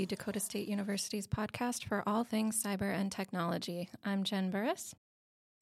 Technology, 0.00 0.16
Dakota 0.16 0.40
State 0.40 0.68
University's 0.68 1.26
podcast 1.26 1.84
for 1.84 2.02
all 2.06 2.24
things 2.24 2.62
cyber 2.62 2.90
and 2.94 3.12
technology. 3.12 3.90
I'm 4.02 4.24
Jen 4.24 4.50
Burris. 4.50 4.94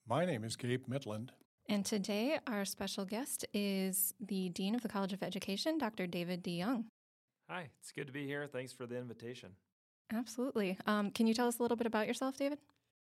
My 0.07 0.23
name 0.23 0.45
is 0.45 0.55
Gabe 0.55 0.87
Midland. 0.87 1.33
And 1.67 1.85
today, 1.85 2.39
our 2.47 2.63
special 2.63 3.03
guest 3.03 3.45
is 3.53 4.13
the 4.21 4.47
Dean 4.47 4.75
of 4.75 4.81
the 4.81 4.87
College 4.87 5.11
of 5.11 5.23
Education, 5.23 5.77
Dr. 5.77 6.07
David 6.07 6.41
De 6.41 6.61
Jong. 6.61 6.85
Hi, 7.49 7.67
it's 7.81 7.91
good 7.91 8.07
to 8.07 8.13
be 8.13 8.25
here. 8.25 8.47
Thanks 8.47 8.71
for 8.71 8.85
the 8.85 8.97
invitation. 8.97 9.49
Absolutely. 10.13 10.77
Um, 10.87 11.11
can 11.11 11.27
you 11.27 11.33
tell 11.33 11.49
us 11.49 11.59
a 11.59 11.61
little 11.61 11.77
bit 11.77 11.87
about 11.87 12.07
yourself, 12.07 12.37
David? 12.37 12.59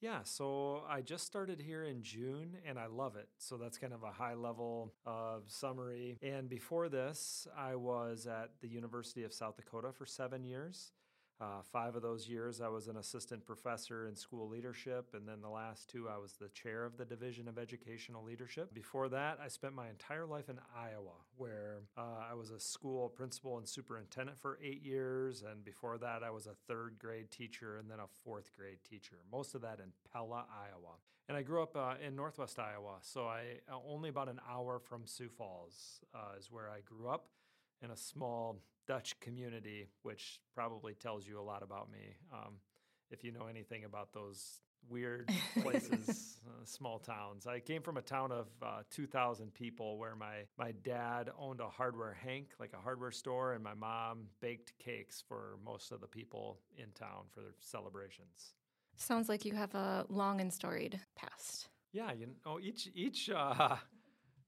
Yeah, 0.02 0.21
so 0.23 0.81
I 0.89 1.02
just 1.02 1.27
started 1.27 1.61
here 1.61 1.83
in 1.83 2.02
June 2.02 2.57
and 2.66 2.80
I 2.80 2.88
love 2.88 3.16
it. 3.16 3.27
So 3.38 3.57
that's 3.57 3.77
kind 3.77 3.93
of 3.93 4.02
a 4.02 4.11
high 4.11 4.33
level 4.33 4.93
of 5.05 5.43
summary. 5.45 6.17
And 6.23 6.49
before 6.49 6.89
this, 6.89 7.47
I 7.55 7.75
was 7.75 8.25
at 8.25 8.49
the 8.61 8.67
University 8.67 9.23
of 9.25 9.31
South 9.31 9.57
Dakota 9.57 9.91
for 9.91 10.07
seven 10.07 10.43
years. 10.43 10.91
Uh, 11.41 11.61
five 11.71 11.95
of 11.95 12.02
those 12.02 12.27
years, 12.27 12.59
I 12.59 12.67
was 12.67 12.89
an 12.89 12.98
assistant 12.98 13.45
professor 13.45 14.07
in 14.07 14.16
school 14.16 14.49
leadership, 14.49 15.13
and 15.13 15.25
then 15.25 15.41
the 15.41 15.49
last 15.49 15.89
two, 15.89 16.09
I 16.09 16.17
was 16.17 16.34
the 16.34 16.49
chair 16.49 16.84
of 16.84 16.97
the 16.97 17.05
Division 17.05 17.47
of 17.47 17.57
Educational 17.57 18.25
Leadership. 18.25 18.73
Before 18.73 19.08
that, 19.08 19.39
I 19.41 19.47
spent 19.47 19.73
my 19.73 19.88
entire 19.88 20.25
life 20.25 20.50
in 20.50 20.59
Iowa, 20.75 21.16
where 21.38 21.83
uh, 21.97 22.25
I 22.30 22.33
was 22.33 22.52
a 22.52 22.59
school 22.59 23.08
principal 23.08 23.58
and 23.58 23.66
superintendent 23.66 24.38
for 24.38 24.59
eight 24.61 24.83
years, 24.83 25.41
and 25.50 25.63
before 25.63 25.97
that, 26.00 26.23
I 26.23 26.30
was 26.30 26.45
a 26.45 26.55
third 26.67 26.97
grade 27.00 27.31
teacher 27.31 27.78
and 27.78 27.89
then 27.89 28.00
a 28.00 28.08
fourth 28.25 28.52
grade 28.58 28.80
teacher. 28.83 29.19
Most 29.31 29.56
of 29.56 29.61
that 29.61 29.80
in 29.80 29.94
Pella, 30.11 30.45
Iowa. 30.52 30.95
And 31.30 31.38
I 31.38 31.41
grew 31.41 31.63
up 31.63 31.78
uh, 31.78 31.94
in 32.06 32.17
Northwest 32.17 32.59
Iowa, 32.59 32.97
so 33.02 33.28
I 33.28 33.59
uh, 33.72 33.78
only 33.88 34.09
about 34.09 34.28
an 34.28 34.41
hour 34.50 34.78
from 34.78 35.06
Sioux 35.06 35.30
Falls 35.30 36.02
uh, 36.13 36.38
is 36.38 36.52
where 36.52 36.69
I 36.69 36.81
grew 36.81 37.08
up 37.08 37.28
in 37.81 37.91
a 37.91 37.95
small 37.95 38.58
Dutch 38.89 39.19
community, 39.19 39.87
which 40.01 40.39
probably 40.55 40.95
tells 40.95 41.27
you 41.27 41.39
a 41.39 41.43
lot 41.43 41.61
about 41.61 41.91
me. 41.91 42.17
Um, 42.33 42.55
if 43.11 43.23
you 43.23 43.31
know 43.31 43.45
anything 43.47 43.83
about 43.83 44.13
those 44.13 44.61
weird 44.89 45.29
places, 45.61 46.39
uh, 46.47 46.65
small 46.65 46.97
towns. 46.97 47.45
I 47.45 47.59
came 47.59 47.83
from 47.83 47.97
a 47.97 48.01
town 48.01 48.31
of 48.31 48.47
uh, 48.63 48.81
2,000 48.89 49.53
people 49.53 49.99
where 49.99 50.15
my, 50.15 50.37
my 50.57 50.71
dad 50.83 51.29
owned 51.37 51.59
a 51.59 51.69
hardware 51.69 52.17
hank, 52.19 52.47
like 52.59 52.73
a 52.73 52.81
hardware 52.81 53.11
store, 53.11 53.53
and 53.53 53.63
my 53.63 53.75
mom 53.75 54.23
baked 54.41 54.73
cakes 54.79 55.23
for 55.27 55.59
most 55.63 55.91
of 55.91 56.01
the 56.01 56.07
people 56.07 56.57
in 56.75 56.89
town 56.95 57.25
for 57.29 57.41
their 57.41 57.53
celebrations. 57.59 58.55
Sounds 58.95 59.29
like 59.29 59.45
you 59.45 59.53
have 59.53 59.75
a 59.75 60.07
long 60.09 60.41
and 60.41 60.51
storied 60.51 60.99
past. 61.15 61.67
Yeah, 61.93 62.11
you 62.11 62.27
know, 62.43 62.59
each 62.59 62.89
each 62.95 63.29
uh, 63.29 63.75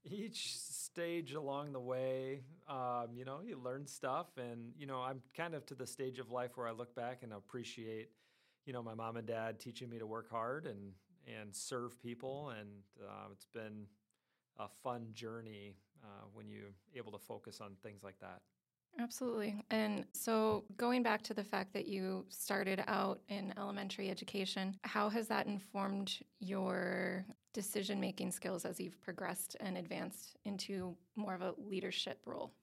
each 0.04 0.58
stage 0.58 1.34
along 1.34 1.74
the 1.74 1.80
way, 1.80 2.42
um, 2.68 3.08
you 3.14 3.26
know, 3.26 3.40
you 3.46 3.58
learn 3.58 3.86
stuff. 3.88 4.28
And, 4.38 4.74
you 4.78 4.88
know, 4.88 5.02
I'm 5.02 5.22
kind 5.36 5.54
of 5.54 5.66
to 5.68 5.76
the 5.76 5.88
stage 5.88 6.20
of 6.20 6.32
life 6.32 6.52
where 6.56 6.68
I 6.68 6.72
look 6.72 6.96
back 6.96 7.24
and 7.24 7.34
appreciate, 7.34 8.10
you 8.66 8.74
know, 8.74 8.82
my 8.82 8.94
mom 8.94 9.18
and 9.18 9.28
dad 9.28 9.60
teaching 9.60 9.90
me 9.90 10.00
to 10.00 10.06
work 10.06 10.30
hard 10.30 10.66
and, 10.66 10.92
and 11.28 11.56
serve 11.56 12.02
people. 12.02 12.50
And 12.60 12.70
uh, 13.02 13.30
it's 13.32 13.46
been 13.46 13.86
a 14.58 14.68
fun 14.84 15.08
journey 15.14 15.76
uh, 16.04 16.26
when 16.34 16.50
you're 16.50 16.74
able 16.96 17.12
to 17.12 17.20
focus 17.20 17.60
on 17.62 17.72
things 17.84 18.04
like 18.04 18.20
that. 18.20 18.42
Absolutely. 19.00 19.64
And 19.70 20.06
so, 20.12 20.66
going 20.76 21.02
back 21.02 21.22
to 21.24 21.34
the 21.34 21.46
fact 21.46 21.74
that 21.74 21.88
you 21.88 22.26
started 22.28 22.84
out 22.88 23.22
in 23.30 23.54
elementary 23.58 24.10
education, 24.10 24.76
how 24.84 25.08
has 25.10 25.30
that 25.30 25.48
informed 25.48 26.20
your 26.40 27.26
decision 27.54 28.00
making 28.00 28.32
skills 28.32 28.66
as 28.66 28.80
you've 28.80 29.00
progressed 29.02 29.56
and 29.60 29.78
advanced 29.78 30.38
into 30.46 30.96
more 31.16 31.34
of 31.34 31.42
a 31.42 31.54
leadership 31.58 32.20
role? 32.26 32.54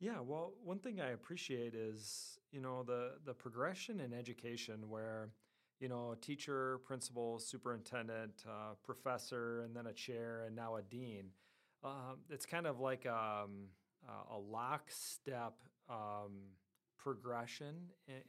Yeah, 0.00 0.20
well, 0.20 0.52
one 0.62 0.78
thing 0.78 1.00
I 1.00 1.10
appreciate 1.10 1.74
is, 1.74 2.38
you 2.52 2.60
know, 2.60 2.82
the 2.82 3.12
the 3.24 3.32
progression 3.32 4.00
in 4.00 4.12
education 4.12 4.90
where, 4.90 5.30
you 5.80 5.88
know, 5.88 6.14
teacher, 6.20 6.80
principal, 6.84 7.38
superintendent, 7.38 8.44
uh, 8.46 8.74
professor, 8.84 9.62
and 9.62 9.74
then 9.74 9.86
a 9.86 9.92
chair, 9.92 10.44
and 10.46 10.54
now 10.54 10.76
a 10.76 10.82
dean. 10.82 11.30
Uh, 11.82 12.14
it's 12.30 12.44
kind 12.44 12.66
of 12.66 12.80
like 12.80 13.06
um, 13.06 13.68
a 14.30 14.38
lockstep 14.38 15.54
um, 15.88 16.32
progression 17.06 17.76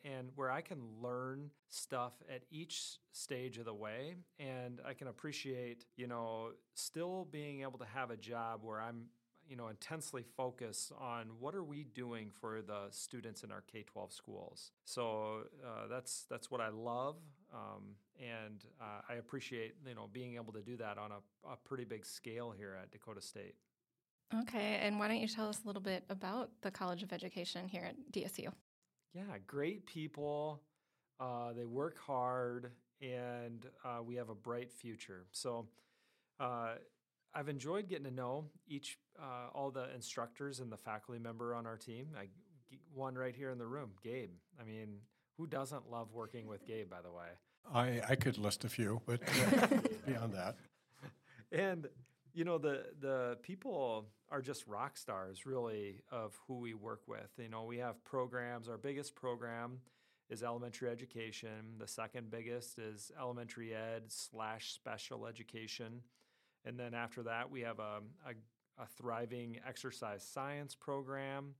and, 0.06 0.30
where 0.36 0.52
I 0.52 0.62
can 0.62 0.78
learn 1.02 1.50
stuff 1.68 2.14
at 2.32 2.44
each 2.52 3.00
stage 3.12 3.58
of 3.58 3.66
the 3.66 3.74
way. 3.74 4.14
And 4.38 4.82
I 4.86 4.94
can 4.94 5.08
appreciate, 5.08 5.86
you 5.96 6.06
know, 6.06 6.50
still 6.76 7.28
being 7.32 7.62
able 7.62 7.80
to 7.80 7.88
have 7.92 8.12
a 8.12 8.18
job 8.18 8.60
where 8.62 8.80
I'm 8.80 9.06
you 9.50 9.56
know 9.56 9.70
intensely 9.70 10.24
focused 10.36 10.92
on 11.00 11.28
what 11.40 11.56
are 11.56 11.64
we 11.64 11.86
doing 11.86 12.30
for 12.30 12.62
the 12.62 12.88
students 12.92 13.44
in 13.44 13.52
our 13.52 13.64
K-12 13.72 14.14
schools. 14.14 14.72
So 14.84 15.46
uh, 15.66 15.88
that's 15.90 16.26
that's 16.30 16.52
what 16.52 16.62
I 16.62 16.70
love, 16.70 17.16
um, 17.54 17.96
and 18.20 18.64
uh, 18.80 19.02
I 19.10 19.16
appreciate 19.16 19.76
you 19.88 19.96
know 19.96 20.10
being 20.12 20.36
able 20.36 20.54
to 20.54 20.62
do 20.62 20.78
that 20.78 20.98
on 20.98 21.12
a, 21.12 21.50
a 21.50 21.56
pretty 21.66 21.86
big 21.86 22.06
scale 22.06 22.54
here 22.56 22.78
at 22.80 22.92
Dakota 22.92 23.22
State. 23.22 23.56
Okay, 24.42 24.80
and 24.82 25.00
why 25.00 25.08
don't 25.08 25.22
you 25.22 25.28
tell 25.28 25.48
us 25.48 25.62
a 25.64 25.68
little 25.68 25.82
bit 25.82 26.04
about 26.10 26.50
the 26.62 26.70
College 26.70 27.02
of 27.02 27.14
Education 27.14 27.70
here 27.70 27.84
at 27.84 27.96
DSU? 28.12 28.52
Yeah, 29.14 29.38
great 29.46 29.86
people. 29.86 30.62
Uh, 31.20 31.54
they 31.54 31.66
work 31.66 31.98
hard, 32.00 32.72
and 33.02 33.66
uh, 33.84 34.04
we 34.04 34.16
have 34.16 34.30
a 34.30 34.36
bright 34.36 34.72
future. 34.72 35.26
So, 35.32 35.68
uh, 36.40 36.76
I've 37.34 37.50
enjoyed 37.50 37.90
getting 37.90 38.06
to 38.06 38.12
know 38.12 38.46
each, 38.68 38.98
uh, 39.20 39.50
all 39.54 39.72
the 39.72 39.94
instructors 39.94 40.60
and 40.60 40.72
the 40.72 40.78
faculty 40.78 41.20
member 41.20 41.54
on 41.54 41.66
our 41.66 41.78
team. 41.78 42.08
I, 42.18 42.28
one 42.94 43.16
right 43.16 43.36
here 43.36 43.52
in 43.52 43.58
the 43.58 43.66
room, 43.66 43.92
Gabe. 44.04 44.32
I 44.60 44.64
mean, 44.64 45.00
who 45.38 45.48
doesn't 45.48 45.90
love 45.90 46.14
working 46.14 46.48
with 46.48 46.66
Gabe? 46.66 46.90
By 46.90 47.02
the 47.02 47.12
way, 47.12 47.28
I 47.72 48.02
I 48.12 48.16
could 48.16 48.38
list 48.38 48.66
a 48.66 48.70
few, 48.70 49.02
but 49.06 49.22
beyond 50.06 50.34
that, 50.34 50.56
and 51.52 51.88
you 52.38 52.46
know 52.46 52.60
the 52.60 52.84
the 53.02 53.36
people 53.42 54.06
are 54.30 54.44
just 54.44 54.68
rock 54.68 54.96
stars 54.96 55.48
really 55.48 56.04
of 56.12 56.40
who 56.48 56.60
we 56.60 56.76
work 56.76 57.02
with. 57.08 57.32
You 57.40 57.50
know 57.50 57.64
we 57.64 57.80
have 57.80 58.04
programs. 58.04 58.70
Our 58.70 58.78
biggest 58.78 59.16
program 59.16 59.80
is 60.30 60.44
elementary 60.44 60.90
education. 60.90 61.80
The 61.80 61.88
second 61.88 62.30
biggest 62.30 62.78
is 62.78 63.12
elementary 63.20 63.74
ed 63.74 64.04
slash 64.10 64.74
special 64.74 65.26
education. 65.26 66.02
And 66.64 66.80
then 66.80 66.94
after 66.94 67.24
that 67.24 67.50
we 67.50 67.62
have 67.62 67.80
a, 67.80 68.02
a, 68.28 68.84
a 68.84 68.86
thriving 68.86 69.58
exercise 69.68 70.24
science 70.24 70.76
program. 70.76 71.56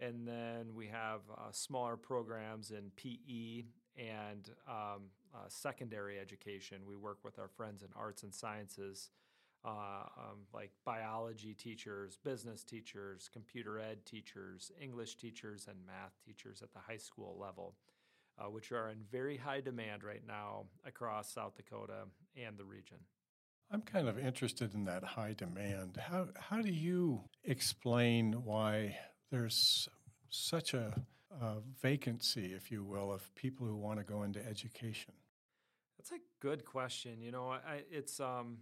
And 0.00 0.26
then 0.26 0.74
we 0.74 0.88
have 0.88 1.20
uh, 1.32 1.52
smaller 1.52 1.96
programs 1.96 2.72
in 2.72 2.90
pe 2.96 3.62
and 3.96 4.50
um, 4.66 5.04
uh, 5.32 5.44
secondary 5.46 6.18
education. 6.18 6.78
We 6.84 6.96
work 6.96 7.18
with 7.22 7.38
our 7.38 7.48
friends 7.48 7.82
in 7.82 7.88
arts 7.94 8.24
and 8.24 8.34
sciences 8.34 9.10
uh, 9.64 10.04
um, 10.18 10.38
like 10.52 10.70
biology 10.84 11.54
teachers, 11.54 12.18
business 12.22 12.62
teachers, 12.62 13.28
computer 13.32 13.78
ed 13.78 14.04
teachers, 14.04 14.70
English 14.80 15.16
teachers, 15.16 15.66
and 15.68 15.76
math 15.86 16.12
teachers 16.24 16.62
at 16.62 16.72
the 16.72 16.78
high 16.78 16.96
school 16.96 17.36
level, 17.40 17.74
uh, 18.38 18.44
which 18.44 18.70
are 18.72 18.90
in 18.90 18.98
very 19.10 19.36
high 19.36 19.60
demand 19.60 20.04
right 20.04 20.22
now 20.26 20.66
across 20.86 21.32
South 21.32 21.56
Dakota 21.56 22.04
and 22.36 22.56
the 22.56 22.64
region. 22.64 22.98
I'm 23.70 23.82
kind 23.82 24.08
of 24.08 24.18
interested 24.18 24.74
in 24.74 24.84
that 24.84 25.02
high 25.02 25.34
demand. 25.36 25.96
How, 25.96 26.28
how 26.38 26.62
do 26.62 26.72
you 26.72 27.22
explain 27.44 28.44
why 28.44 28.96
there's 29.32 29.88
such 30.30 30.72
a, 30.74 30.94
a 31.42 31.56
vacancy, 31.82 32.52
if 32.54 32.70
you 32.70 32.84
will, 32.84 33.12
of 33.12 33.34
people 33.34 33.66
who 33.66 33.76
want 33.76 33.98
to 33.98 34.04
go 34.04 34.22
into 34.22 34.46
education? 34.46 35.14
That's 35.98 36.12
a 36.12 36.22
good 36.40 36.64
question. 36.64 37.20
You 37.20 37.32
know, 37.32 37.48
I, 37.48 37.82
it's 37.90 38.20
um, 38.20 38.58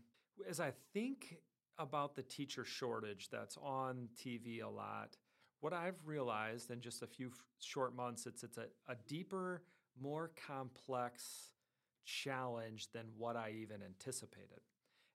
as 0.49 0.61
I 0.61 0.73
think 0.93 1.37
about 1.79 2.15
the 2.15 2.23
teacher 2.23 2.65
shortage 2.65 3.29
that's 3.31 3.57
on 3.63 4.09
TV 4.17 4.63
a 4.63 4.69
lot, 4.69 5.17
what 5.61 5.73
I've 5.73 6.01
realized 6.05 6.71
in 6.71 6.81
just 6.81 7.03
a 7.03 7.07
few 7.07 7.31
short 7.61 7.97
months, 7.97 8.27
it's 8.27 8.43
it's 8.43 8.59
a, 8.59 8.67
a 8.89 8.97
deeper, 9.07 9.63
more 10.01 10.31
complex 10.47 11.53
challenge 12.05 12.89
than 12.93 13.07
what 13.17 13.37
I 13.37 13.55
even 13.61 13.83
anticipated. 13.83 14.61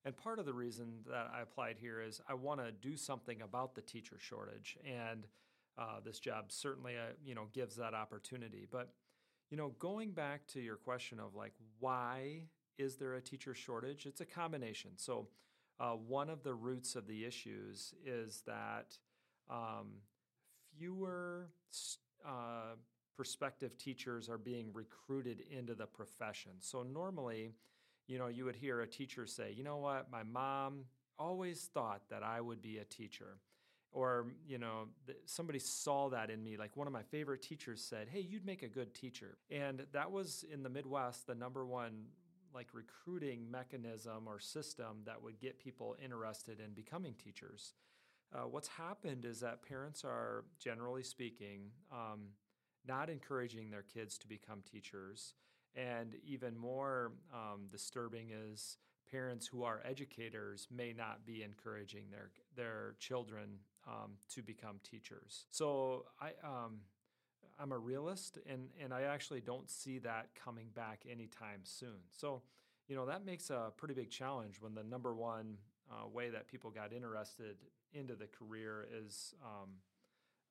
And 0.06 0.16
part 0.16 0.40
of 0.40 0.46
the 0.46 0.54
reason 0.54 1.04
that 1.10 1.30
I 1.34 1.42
applied 1.42 1.78
here 1.78 2.02
is 2.02 2.22
I 2.28 2.34
want 2.34 2.62
to 2.62 2.72
do 2.72 2.96
something 2.96 3.42
about 3.42 3.76
the 3.76 3.82
teacher 3.82 4.18
shortage, 4.18 4.78
and 4.86 5.28
uh, 5.78 6.00
this 6.04 6.20
job 6.20 6.52
certainly 6.52 6.96
uh, 6.98 7.14
you 7.24 7.36
know 7.36 7.48
gives 7.54 7.76
that 7.76 7.94
opportunity. 7.94 8.68
But 8.70 8.90
you 9.52 9.58
know, 9.58 9.74
going 9.80 10.12
back 10.12 10.48
to 10.48 10.62
your 10.62 10.78
question 10.78 11.20
of 11.20 11.36
like 11.36 11.54
why 11.80 12.44
is 12.80 12.96
there 12.96 13.14
a 13.16 13.22
teacher 13.22 13.54
shortage? 13.54 14.08
It's 14.08 14.22
a 14.22 14.26
combination. 14.26 14.92
So, 14.98 15.28
uh, 15.80 15.92
one 15.92 16.30
of 16.30 16.44
the 16.44 16.54
roots 16.54 16.96
of 16.96 17.08
the 17.08 17.26
issues 17.26 17.94
is 18.06 18.42
that 18.48 18.98
um, 19.50 20.02
fewer 20.78 21.50
uh, 22.26 22.76
prospective 23.16 23.78
teachers 23.78 24.30
are 24.30 24.38
being 24.38 24.72
recruited 24.74 25.44
into 25.52 25.76
the 25.76 25.86
profession. 25.86 26.54
So, 26.60 26.84
normally, 26.84 27.54
you 28.08 28.18
know, 28.18 28.28
you 28.28 28.46
would 28.46 28.56
hear 28.56 28.82
a 28.82 28.88
teacher 28.88 29.26
say, 29.28 29.54
you 29.56 29.64
know 29.64 29.78
what, 29.78 30.12
my 30.12 30.24
mom 30.24 30.86
always 31.20 31.70
thought 31.74 32.02
that 32.10 32.24
I 32.24 32.42
would 32.42 32.62
be 32.62 32.80
a 32.80 32.86
teacher. 32.86 33.40
or 33.92 34.28
you 34.48 34.58
know 34.60 34.88
somebody 35.26 35.60
saw 35.60 36.10
that 36.10 36.30
in 36.30 36.44
me 36.44 36.58
like 36.58 36.78
one 36.78 36.88
of 36.88 36.94
my 36.94 37.04
favorite 37.04 37.42
teachers 37.42 37.82
said 37.84 38.08
hey 38.10 38.20
you'd 38.20 38.46
make 38.46 38.64
a 38.64 38.68
good 38.68 38.94
teacher 38.94 39.38
and 39.50 39.86
that 39.94 40.12
was 40.12 40.46
in 40.54 40.64
the 40.64 40.70
midwest 40.70 41.26
the 41.28 41.36
number 41.36 41.66
one 41.66 42.06
like 42.54 42.68
recruiting 42.74 43.50
mechanism 43.50 44.28
or 44.28 44.40
system 44.40 45.02
that 45.06 45.22
would 45.22 45.40
get 45.40 45.60
people 45.60 45.96
interested 46.04 46.60
in 46.60 46.74
becoming 46.74 47.14
teachers 47.14 47.74
uh, 48.34 48.48
what's 48.48 48.68
happened 48.68 49.26
is 49.26 49.40
that 49.40 49.64
parents 49.68 50.04
are 50.04 50.46
generally 50.60 51.04
speaking 51.04 51.72
um, 51.92 52.30
not 52.88 53.10
encouraging 53.10 53.70
their 53.70 53.84
kids 53.84 54.18
to 54.18 54.28
become 54.28 54.62
teachers 54.70 55.34
and 55.76 56.16
even 56.26 56.58
more 56.58 57.12
um, 57.34 57.68
disturbing 57.70 58.32
is 58.32 58.78
parents 59.12 59.48
who 59.48 59.64
are 59.64 59.82
educators 59.86 60.68
may 60.72 60.94
not 60.94 61.26
be 61.26 61.44
encouraging 61.44 62.06
their 62.12 62.32
their 62.56 62.96
children 63.00 63.60
um, 63.88 64.12
to 64.34 64.42
become 64.42 64.80
teachers. 64.84 65.46
So 65.52 66.06
I 66.22 66.32
um, 66.44 66.82
I'm 67.60 67.72
a 67.72 67.78
realist, 67.78 68.38
and 68.50 68.70
and 68.82 68.94
I 68.94 69.04
actually 69.04 69.42
don't 69.42 69.70
see 69.70 70.00
that 70.00 70.30
coming 70.36 70.68
back 70.74 71.04
anytime 71.10 71.62
soon. 71.64 72.00
So 72.12 72.42
you 72.88 72.96
know 72.96 73.06
that 73.06 73.26
makes 73.26 73.50
a 73.50 73.72
pretty 73.78 73.94
big 73.94 74.10
challenge 74.10 74.62
when 74.62 74.74
the 74.74 74.84
number 74.84 75.14
one 75.14 75.58
uh, 75.92 76.08
way 76.08 76.30
that 76.30 76.48
people 76.48 76.72
got 76.72 76.94
interested 76.94 77.58
into 77.94 78.16
the 78.16 78.28
career 78.28 78.88
is 79.06 79.34
um, 79.44 79.70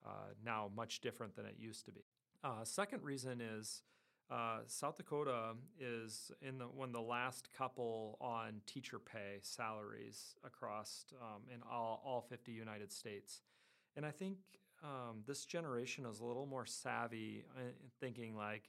uh, 0.04 0.32
now 0.44 0.70
much 0.74 1.00
different 1.00 1.34
than 1.36 1.46
it 1.46 1.56
used 1.58 1.84
to 1.86 1.92
be. 1.92 2.02
Uh, 2.44 2.64
second 2.64 3.02
reason 3.02 3.40
is 3.40 3.82
uh, 4.30 4.58
South 4.66 4.96
Dakota 4.96 5.54
is 5.80 6.30
in 6.42 6.58
the 6.58 6.66
one 6.66 6.88
of 6.88 6.92
the 6.92 7.00
last 7.00 7.48
couple 7.56 8.18
on 8.20 8.60
teacher 8.66 8.98
pay 8.98 9.38
salaries 9.40 10.34
across 10.44 11.06
um, 11.22 11.42
in 11.52 11.60
all, 11.70 12.02
all 12.04 12.20
50 12.20 12.52
United 12.52 12.92
States. 12.92 13.40
And 13.96 14.04
I 14.04 14.10
think 14.10 14.36
um, 14.82 15.22
this 15.26 15.44
generation 15.44 16.06
is 16.06 16.20
a 16.20 16.24
little 16.24 16.46
more 16.46 16.66
savvy 16.66 17.44
uh, 17.56 17.60
thinking 18.00 18.36
like, 18.36 18.64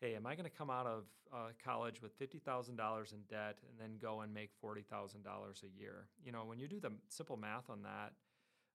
hey, 0.00 0.14
am 0.14 0.26
I 0.26 0.34
going 0.34 0.48
to 0.48 0.56
come 0.56 0.70
out 0.70 0.86
of 0.86 1.04
uh, 1.32 1.48
college 1.64 2.02
with 2.02 2.18
$50,000 2.18 2.68
in 3.12 3.18
debt 3.28 3.58
and 3.68 3.78
then 3.78 3.98
go 4.00 4.20
and 4.22 4.32
make 4.32 4.50
$40,000 4.64 4.82
a 5.22 5.80
year? 5.80 6.08
You 6.24 6.32
know, 6.32 6.44
when 6.44 6.58
you 6.58 6.68
do 6.68 6.80
the 6.80 6.92
simple 7.08 7.36
math 7.36 7.70
on 7.70 7.82
that, 7.82 8.12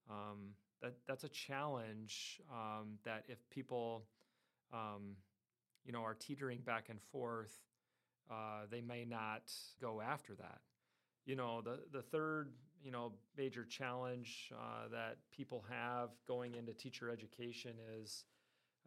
um, 0.10 0.54
that 0.82 0.94
that's 1.08 1.24
a 1.24 1.30
challenge 1.30 2.40
um, 2.52 3.00
that 3.04 3.24
if 3.28 3.38
people 3.50 4.06
um, 4.72 5.16
you 5.88 5.94
know, 5.94 6.02
are 6.02 6.14
teetering 6.14 6.60
back 6.60 6.90
and 6.90 7.02
forth, 7.12 7.58
uh, 8.30 8.66
they 8.70 8.82
may 8.82 9.06
not 9.06 9.52
go 9.82 10.02
after 10.02 10.36
that. 10.36 10.60
You 11.26 11.36
know, 11.36 11.62
the, 11.62 11.80
the 11.92 12.02
third, 12.02 12.52
you 12.84 12.92
know, 12.92 13.14
major 13.38 13.64
challenge 13.66 14.52
uh, 14.54 14.88
that 14.92 15.18
people 15.32 15.64
have 15.70 16.10
going 16.28 16.56
into 16.56 16.74
teacher 16.74 17.10
education 17.10 17.74
is 18.02 18.26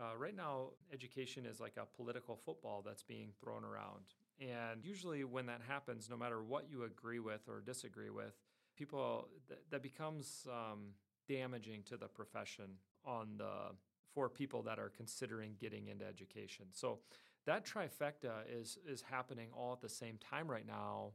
uh, 0.01 0.17
right 0.17 0.35
now, 0.35 0.69
education 0.93 1.45
is 1.45 1.61
like 1.61 1.75
a 1.77 1.85
political 1.95 2.35
football 2.35 2.83
that's 2.85 3.03
being 3.03 3.29
thrown 3.39 3.65
around. 3.65 4.01
And 4.41 4.83
usually, 4.83 5.25
when 5.25 5.47
that 5.47 5.61
happens, 5.67 6.09
no 6.09 6.17
matter 6.17 6.43
what 6.43 6.71
you 6.71 6.85
agree 6.85 7.19
with 7.19 7.43
or 7.49 7.61
disagree 7.61 8.09
with, 8.09 8.33
people 8.77 9.29
th- 9.49 9.61
that 9.71 9.83
becomes 9.83 10.47
um, 10.49 10.95
damaging 11.29 11.83
to 11.91 11.99
the 11.99 12.07
profession 12.09 12.71
on 13.05 13.29
the 13.37 13.75
for 14.15 14.29
people 14.29 14.63
that 14.63 14.79
are 14.79 14.91
considering 14.97 15.53
getting 15.61 15.89
into 15.89 16.05
education. 16.07 16.67
So 16.73 17.01
that 17.47 17.67
trifecta 17.67 18.43
is 18.51 18.79
is 18.87 19.03
happening 19.03 19.49
all 19.55 19.75
at 19.75 19.83
the 19.83 19.89
same 19.89 20.19
time 20.19 20.51
right 20.51 20.67
now, 20.67 21.13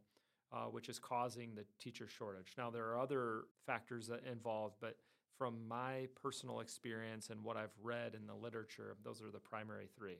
uh, 0.55 0.65
which 0.65 0.87
is 0.87 0.99
causing 0.99 1.53
the 1.53 1.65
teacher 1.79 2.07
shortage. 2.07 2.53
Now 2.57 2.69
there 2.69 2.85
are 2.85 2.99
other 2.99 3.43
factors 3.65 4.09
involved, 4.31 4.75
but 4.79 4.95
from 5.37 5.67
my 5.67 6.07
personal 6.21 6.61
experience 6.61 7.29
and 7.29 7.43
what 7.43 7.57
I've 7.57 7.75
read 7.83 8.15
in 8.15 8.25
the 8.25 8.33
literature, 8.35 8.95
those 9.03 9.21
are 9.21 9.31
the 9.31 9.39
primary 9.39 9.87
three. 9.97 10.19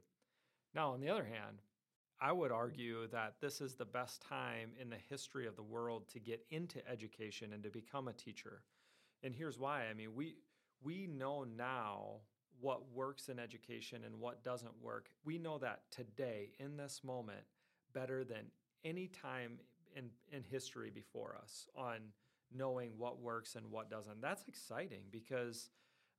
Now, 0.74 0.92
on 0.92 1.00
the 1.00 1.10
other 1.10 1.24
hand, 1.24 1.62
I 2.20 2.34
would 2.34 2.52
argue 2.52 3.08
that 3.08 3.36
this 3.40 3.62
is 3.62 3.76
the 3.76 3.86
best 3.86 4.22
time 4.22 4.72
in 4.80 4.90
the 4.90 4.98
history 5.10 5.48
of 5.48 5.56
the 5.56 5.64
world 5.64 6.10
to 6.10 6.20
get 6.20 6.46
into 6.50 6.86
education 6.90 7.54
and 7.54 7.64
to 7.64 7.70
become 7.70 8.10
a 8.10 8.14
teacher. 8.14 8.62
And 9.24 9.34
here's 9.34 9.58
why. 9.58 9.86
I 9.90 9.94
mean, 9.94 10.16
we 10.16 10.36
we 10.84 11.08
know 11.08 11.46
now 11.46 12.20
what 12.60 12.92
works 12.94 13.30
in 13.30 13.40
education 13.40 14.04
and 14.06 14.20
what 14.20 14.44
doesn't 14.44 14.82
work. 14.82 15.10
We 15.24 15.38
know 15.38 15.58
that 15.60 15.84
today, 15.92 16.52
in 16.60 16.78
this 16.78 17.02
moment, 17.04 17.44
better 17.94 18.24
than 18.24 18.46
any 18.84 19.08
time 19.08 19.60
in, 19.96 20.10
in 20.32 20.44
history 20.44 20.92
before 20.94 21.38
us 21.42 21.68
on 21.76 21.98
knowing 22.56 22.92
what 22.98 23.22
works 23.22 23.56
and 23.56 23.70
what 23.72 23.90
doesn't. 23.90 24.22
That's 24.22 24.44
exciting 24.48 25.02
because 25.12 25.70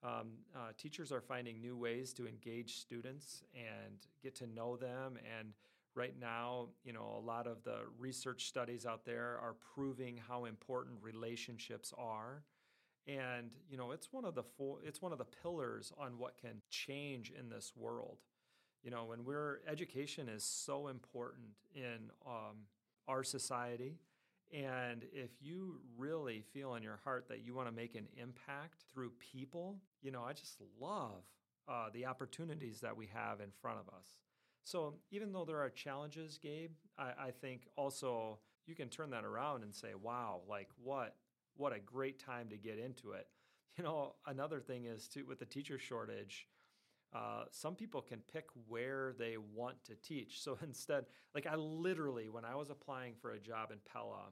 um, 0.02 0.32
uh, 0.54 0.72
teachers 0.76 1.12
are 1.12 1.20
finding 1.20 1.60
new 1.60 1.76
ways 1.76 2.12
to 2.14 2.26
engage 2.26 2.76
students 2.78 3.42
and 3.54 3.96
get 4.22 4.34
to 4.36 4.46
know 4.46 4.76
them. 4.76 5.18
And 5.38 5.52
right 5.94 6.14
now, 6.20 6.68
you 6.84 6.92
know, 6.92 7.16
a 7.16 7.24
lot 7.24 7.46
of 7.46 7.62
the 7.64 7.78
research 7.98 8.46
studies 8.46 8.84
out 8.86 9.04
there 9.04 9.38
are 9.42 9.54
proving 9.74 10.20
how 10.28 10.44
important 10.44 10.96
relationships 11.02 11.92
are 11.96 12.42
and 13.06 13.50
you 13.70 13.76
know 13.76 13.92
it's 13.92 14.12
one 14.12 14.24
of 14.24 14.34
the 14.34 14.42
four, 14.42 14.78
it's 14.84 15.00
one 15.00 15.12
of 15.12 15.18
the 15.18 15.26
pillars 15.42 15.92
on 15.98 16.18
what 16.18 16.36
can 16.38 16.60
change 16.70 17.32
in 17.38 17.48
this 17.48 17.72
world 17.76 18.18
you 18.82 18.90
know 18.90 19.04
when 19.04 19.24
we're 19.24 19.60
education 19.68 20.28
is 20.28 20.44
so 20.44 20.88
important 20.88 21.48
in 21.74 22.10
um, 22.26 22.56
our 23.08 23.22
society 23.22 23.98
and 24.52 25.04
if 25.12 25.30
you 25.40 25.80
really 25.98 26.44
feel 26.52 26.74
in 26.74 26.82
your 26.82 27.00
heart 27.02 27.26
that 27.28 27.44
you 27.44 27.52
want 27.52 27.66
to 27.66 27.74
make 27.74 27.96
an 27.96 28.06
impact 28.16 28.84
through 28.92 29.10
people 29.18 29.76
you 30.02 30.10
know 30.10 30.22
i 30.22 30.32
just 30.32 30.60
love 30.80 31.24
uh, 31.68 31.88
the 31.92 32.06
opportunities 32.06 32.80
that 32.80 32.96
we 32.96 33.08
have 33.12 33.40
in 33.40 33.50
front 33.60 33.78
of 33.78 33.92
us 33.92 34.18
so 34.62 34.94
even 35.10 35.32
though 35.32 35.44
there 35.44 35.60
are 35.60 35.70
challenges 35.70 36.38
gabe 36.40 36.70
I, 36.96 37.12
I 37.18 37.30
think 37.40 37.62
also 37.76 38.38
you 38.66 38.74
can 38.74 38.88
turn 38.88 39.10
that 39.10 39.24
around 39.24 39.64
and 39.64 39.74
say 39.74 39.94
wow 40.00 40.42
like 40.48 40.68
what 40.82 41.16
what 41.56 41.74
a 41.74 41.80
great 41.80 42.18
time 42.18 42.48
to 42.50 42.56
get 42.56 42.78
into 42.78 43.12
it. 43.12 43.26
You 43.78 43.84
know, 43.84 44.14
another 44.26 44.58
thing 44.58 44.86
is 44.86 45.06
too 45.06 45.26
with 45.28 45.38
the 45.38 45.44
teacher 45.44 45.78
shortage, 45.78 46.46
uh, 47.14 47.44
some 47.50 47.74
people 47.74 48.02
can 48.02 48.20
pick 48.32 48.46
where 48.68 49.14
they 49.18 49.36
want 49.54 49.82
to 49.84 49.94
teach. 49.96 50.40
So 50.42 50.58
instead, 50.62 51.06
like 51.34 51.46
I 51.46 51.54
literally, 51.56 52.28
when 52.28 52.44
I 52.44 52.54
was 52.54 52.70
applying 52.70 53.14
for 53.20 53.32
a 53.32 53.38
job 53.38 53.70
in 53.70 53.78
Pella, 53.90 54.30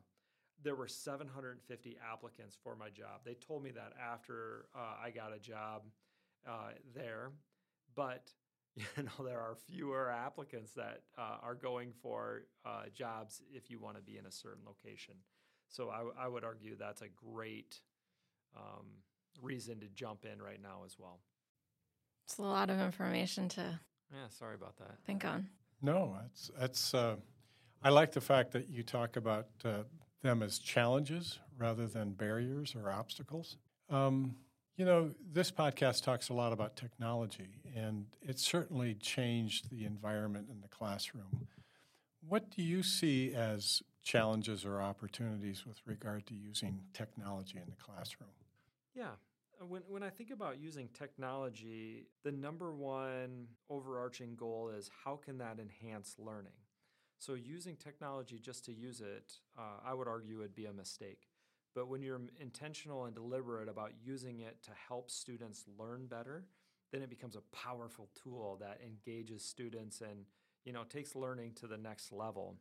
there 0.63 0.75
were 0.75 0.89
750 0.89 1.97
applicants 2.13 2.57
for 2.63 2.77
my 2.77 2.89
job. 2.89 3.21
They 3.25 3.35
told 3.35 3.63
me 3.63 3.71
that 3.73 3.93
after 4.01 4.67
uh, 4.75 4.95
I 5.05 5.11
got 5.11 5.35
a 5.35 5.39
job 5.39 5.83
uh, 6.49 6.71
there, 6.95 7.33
but 7.95 8.31
you 8.77 8.85
know 9.03 9.25
there 9.25 9.41
are 9.41 9.55
fewer 9.55 10.11
applicants 10.11 10.73
that 10.73 11.03
uh, 11.19 11.39
are 11.43 11.55
going 11.55 11.93
for 12.03 12.43
uh, 12.65 12.85
jobs 12.95 13.43
if 13.53 13.71
you 13.71 13.79
want 13.79 13.97
to 13.97 14.03
be 14.03 14.17
in 14.17 14.27
a 14.27 14.33
certain 14.33 14.63
location. 14.67 15.15
So 15.69 15.91
I, 15.91 16.25
I 16.25 16.29
would 16.29 16.45
argue 16.45 16.77
that's 16.77 17.03
a 17.03 17.09
great 17.09 17.81
um, 18.57 18.87
reason 19.43 19.81
to 19.81 19.89
jump 19.89 20.25
in 20.25 20.41
right 20.41 20.63
now 20.63 20.83
as 20.85 20.97
well. 20.99 21.21
It's 22.25 22.39
a 22.39 22.43
lot 22.43 22.71
of 22.71 22.81
information 22.81 23.49
to. 23.51 23.81
Yeah, 24.13 24.29
sorry 24.29 24.55
about 24.55 24.77
that. 24.79 24.97
Think 25.05 25.25
on. 25.25 25.49
No, 25.83 26.17
that's 26.21 26.51
that's. 26.59 26.95
Uh, 26.95 27.17
I 27.83 27.91
like 27.91 28.13
the 28.13 28.21
fact 28.21 28.53
that 28.53 28.69
you 28.71 28.83
talk 28.83 29.17
about 29.17 29.49
uh, 29.65 29.83
them 30.23 30.43
as 30.43 30.59
challenges 30.59 31.39
rather 31.59 31.87
than 31.87 32.13
barriers 32.13 32.75
or 32.75 32.91
obstacles. 32.91 33.57
Um, 33.91 34.37
you 34.77 34.85
know, 34.85 35.11
this 35.33 35.51
podcast 35.51 36.03
talks 36.03 36.31
a 36.31 36.33
lot 36.33 36.53
about 36.53 36.77
technology, 36.77 37.61
and 37.77 38.07
it 38.23 38.41
certainly 38.41 38.95
changed 38.95 39.71
the 39.71 39.85
environment 39.85 40.49
in 40.51 40.61
the 40.61 40.69
classroom. 40.69 41.47
What 42.27 42.51
do 42.51 42.63
you 42.63 42.83
see 42.83 43.35
as 43.35 43.83
challenges 44.03 44.65
or 44.65 44.81
opportunities 44.81 45.65
with 45.67 45.81
regard 45.87 46.27
to 46.27 46.35
using 46.35 46.81
technology 46.93 47.59
in 47.59 47.71
the 47.71 47.77
classroom? 47.77 48.31
Yeah. 48.95 49.13
Uh, 49.61 49.67
when, 49.67 49.83
when 49.89 50.03
I 50.03 50.11
think 50.11 50.31
about 50.31 50.61
using 50.61 50.89
technology, 50.89 52.07
the 52.25 52.33
number 52.33 52.73
one 52.73 53.47
overarching 53.71 54.35
goal 54.37 54.71
is 54.77 54.91
how 55.05 55.17
can 55.17 55.39
that 55.39 55.59
enhance 55.59 56.17
learning? 56.19 56.53
So, 57.19 57.35
using 57.35 57.77
technology 57.77 58.39
just 58.39 58.65
to 58.67 58.73
use 58.73 59.01
it, 59.01 59.33
uh, 59.57 59.81
I 59.85 59.95
would 59.95 60.09
argue 60.09 60.39
would 60.39 60.55
be 60.55 60.67
a 60.67 60.73
mistake. 60.73 61.29
But 61.75 61.89
when 61.89 62.03
you're 62.03 62.21
intentional 62.41 63.05
and 63.05 63.15
deliberate 63.15 63.69
about 63.69 63.93
using 64.03 64.41
it 64.41 64.63
to 64.65 64.71
help 64.89 65.11
students 65.11 65.65
learn 65.79 66.07
better, 66.07 66.45
then 66.93 67.03
it 67.03 67.11
becomes 67.11 67.37
a 67.37 67.57
powerful 67.57 68.09
tool 68.23 68.59
that 68.61 68.81
engages 68.85 69.45
students 69.45 70.01
and 70.01 70.27
you 70.65 70.73
know 70.73 70.85
takes 70.85 71.15
learning 71.17 71.53
to 71.61 71.67
the 71.67 71.79
next 71.79 72.13
level. 72.13 72.57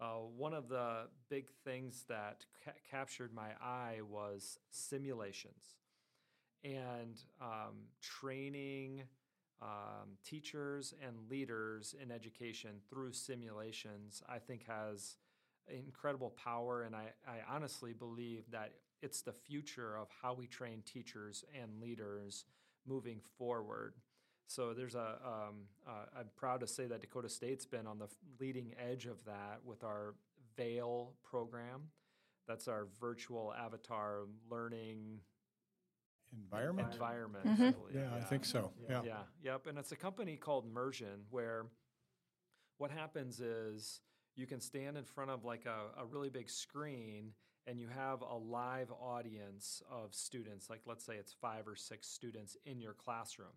Uh, 0.00 0.16
one 0.36 0.54
of 0.54 0.68
the 0.68 1.08
big 1.28 1.50
things 1.64 2.04
that 2.08 2.44
ca- 2.64 2.72
captured 2.90 3.32
my 3.34 3.50
eye 3.62 3.98
was 4.08 4.58
simulations 4.70 5.79
and 6.64 7.22
um, 7.40 7.86
training 8.00 9.02
um, 9.62 10.16
teachers 10.24 10.94
and 11.06 11.16
leaders 11.30 11.94
in 12.00 12.10
education 12.10 12.70
through 12.88 13.12
simulations, 13.12 14.22
I 14.28 14.38
think 14.38 14.66
has 14.66 15.16
incredible 15.68 16.30
power. 16.30 16.82
And 16.82 16.94
I, 16.94 17.12
I 17.26 17.38
honestly 17.54 17.92
believe 17.92 18.44
that 18.50 18.72
it's 19.02 19.22
the 19.22 19.32
future 19.32 19.96
of 19.96 20.08
how 20.22 20.34
we 20.34 20.46
train 20.46 20.82
teachers 20.84 21.44
and 21.60 21.80
leaders 21.80 22.44
moving 22.86 23.20
forward. 23.38 23.94
So 24.46 24.74
there's 24.74 24.96
a. 24.96 25.18
Um, 25.24 25.66
uh, 25.86 26.18
I'm 26.18 26.26
proud 26.36 26.60
to 26.60 26.66
say 26.66 26.86
that 26.86 27.00
Dakota 27.00 27.28
State's 27.28 27.66
been 27.66 27.86
on 27.86 27.98
the 27.98 28.08
leading 28.40 28.74
edge 28.84 29.06
of 29.06 29.24
that 29.24 29.60
with 29.64 29.84
our 29.84 30.14
VEIL 30.56 31.12
program. 31.22 31.82
That's 32.48 32.66
our 32.66 32.88
virtual 33.00 33.54
avatar 33.56 34.22
learning 34.50 35.20
Environment? 36.32 36.92
environment. 36.92 37.46
Mhm. 37.46 37.68
I 37.68 37.70
believe. 37.72 37.94
Yeah, 37.96 38.14
I 38.14 38.20
think 38.20 38.44
so. 38.44 38.72
Yeah. 38.88 39.02
Yeah, 39.02 39.22
yep. 39.42 39.66
And 39.66 39.78
it's 39.78 39.92
a 39.92 39.96
company 39.96 40.36
called 40.36 40.66
Mursion 40.66 41.24
where 41.30 41.66
what 42.78 42.90
happens 42.90 43.40
is 43.40 44.00
you 44.36 44.46
can 44.46 44.60
stand 44.60 44.96
in 44.96 45.04
front 45.04 45.30
of 45.30 45.44
like 45.44 45.66
a, 45.66 46.00
a 46.00 46.06
really 46.06 46.30
big 46.30 46.48
screen 46.48 47.32
and 47.66 47.78
you 47.78 47.88
have 47.88 48.22
a 48.22 48.36
live 48.36 48.90
audience 48.92 49.82
of 49.90 50.14
students, 50.14 50.70
like 50.70 50.80
let's 50.86 51.04
say 51.04 51.16
it's 51.16 51.32
five 51.32 51.68
or 51.68 51.76
six 51.76 52.08
students 52.08 52.56
in 52.64 52.80
your 52.80 52.94
classroom. 52.94 53.52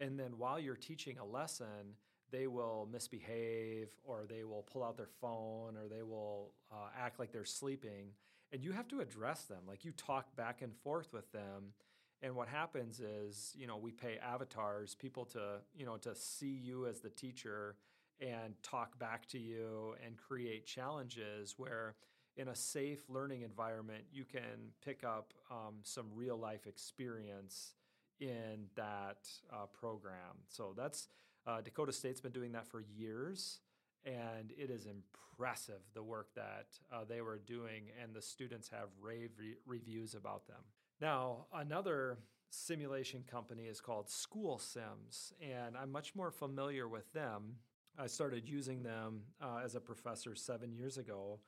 And 0.00 0.18
then 0.18 0.38
while 0.38 0.58
you're 0.58 0.74
teaching 0.76 1.18
a 1.18 1.24
lesson, 1.24 1.96
they 2.30 2.46
will 2.46 2.88
misbehave 2.90 3.88
or 4.04 4.24
they 4.26 4.42
will 4.42 4.62
pull 4.62 4.82
out 4.82 4.96
their 4.96 5.10
phone 5.20 5.76
or 5.76 5.86
they 5.88 6.02
will 6.02 6.54
uh, 6.72 6.88
act 6.98 7.18
like 7.18 7.30
they're 7.30 7.44
sleeping. 7.44 8.08
And 8.52 8.64
you 8.64 8.72
have 8.72 8.88
to 8.88 9.00
address 9.00 9.44
them. 9.44 9.60
Like 9.68 9.84
you 9.84 9.92
talk 9.92 10.34
back 10.34 10.62
and 10.62 10.74
forth 10.82 11.12
with 11.12 11.30
them. 11.32 11.74
And 12.22 12.36
what 12.36 12.48
happens 12.48 13.00
is, 13.00 13.52
you 13.56 13.66
know, 13.66 13.76
we 13.76 13.90
pay 13.90 14.18
avatars, 14.18 14.94
people 14.94 15.24
to, 15.26 15.58
you 15.74 15.84
know, 15.84 15.96
to 15.98 16.14
see 16.14 16.60
you 16.62 16.86
as 16.86 17.00
the 17.00 17.10
teacher 17.10 17.76
and 18.20 18.54
talk 18.62 18.96
back 18.98 19.26
to 19.26 19.38
you 19.38 19.96
and 20.06 20.16
create 20.16 20.64
challenges 20.64 21.54
where 21.56 21.96
in 22.36 22.48
a 22.48 22.54
safe 22.54 23.04
learning 23.08 23.42
environment, 23.42 24.04
you 24.12 24.24
can 24.24 24.70
pick 24.84 25.04
up 25.04 25.34
um, 25.50 25.74
some 25.82 26.06
real 26.14 26.36
life 26.36 26.66
experience 26.66 27.74
in 28.20 28.66
that 28.76 29.28
uh, 29.52 29.66
program. 29.72 30.38
So 30.48 30.72
that's 30.76 31.08
uh, 31.46 31.60
Dakota 31.60 31.92
State's 31.92 32.20
been 32.20 32.32
doing 32.32 32.52
that 32.52 32.66
for 32.66 32.80
years, 32.80 33.58
and 34.04 34.52
it 34.56 34.70
is 34.70 34.86
impressive 34.86 35.80
the 35.92 36.02
work 36.02 36.28
that 36.36 36.66
uh, 36.92 37.04
they 37.06 37.20
were 37.20 37.38
doing, 37.38 37.90
and 38.00 38.14
the 38.14 38.22
students 38.22 38.68
have 38.68 38.88
rave 39.00 39.30
re- 39.38 39.56
reviews 39.66 40.14
about 40.14 40.46
them. 40.46 40.62
Now, 41.02 41.46
another 41.52 42.18
simulation 42.50 43.24
company 43.28 43.64
is 43.64 43.80
called 43.80 44.08
School 44.08 44.56
Sims, 44.56 45.32
and 45.40 45.76
I'm 45.76 45.90
much 45.90 46.14
more 46.14 46.30
familiar 46.30 46.86
with 46.86 47.12
them. 47.12 47.56
I 47.98 48.06
started 48.06 48.48
using 48.48 48.84
them 48.84 49.22
uh, 49.42 49.62
as 49.64 49.74
a 49.74 49.80
professor 49.80 50.36
seven 50.36 50.72
years 50.72 50.98
ago, 50.98 51.40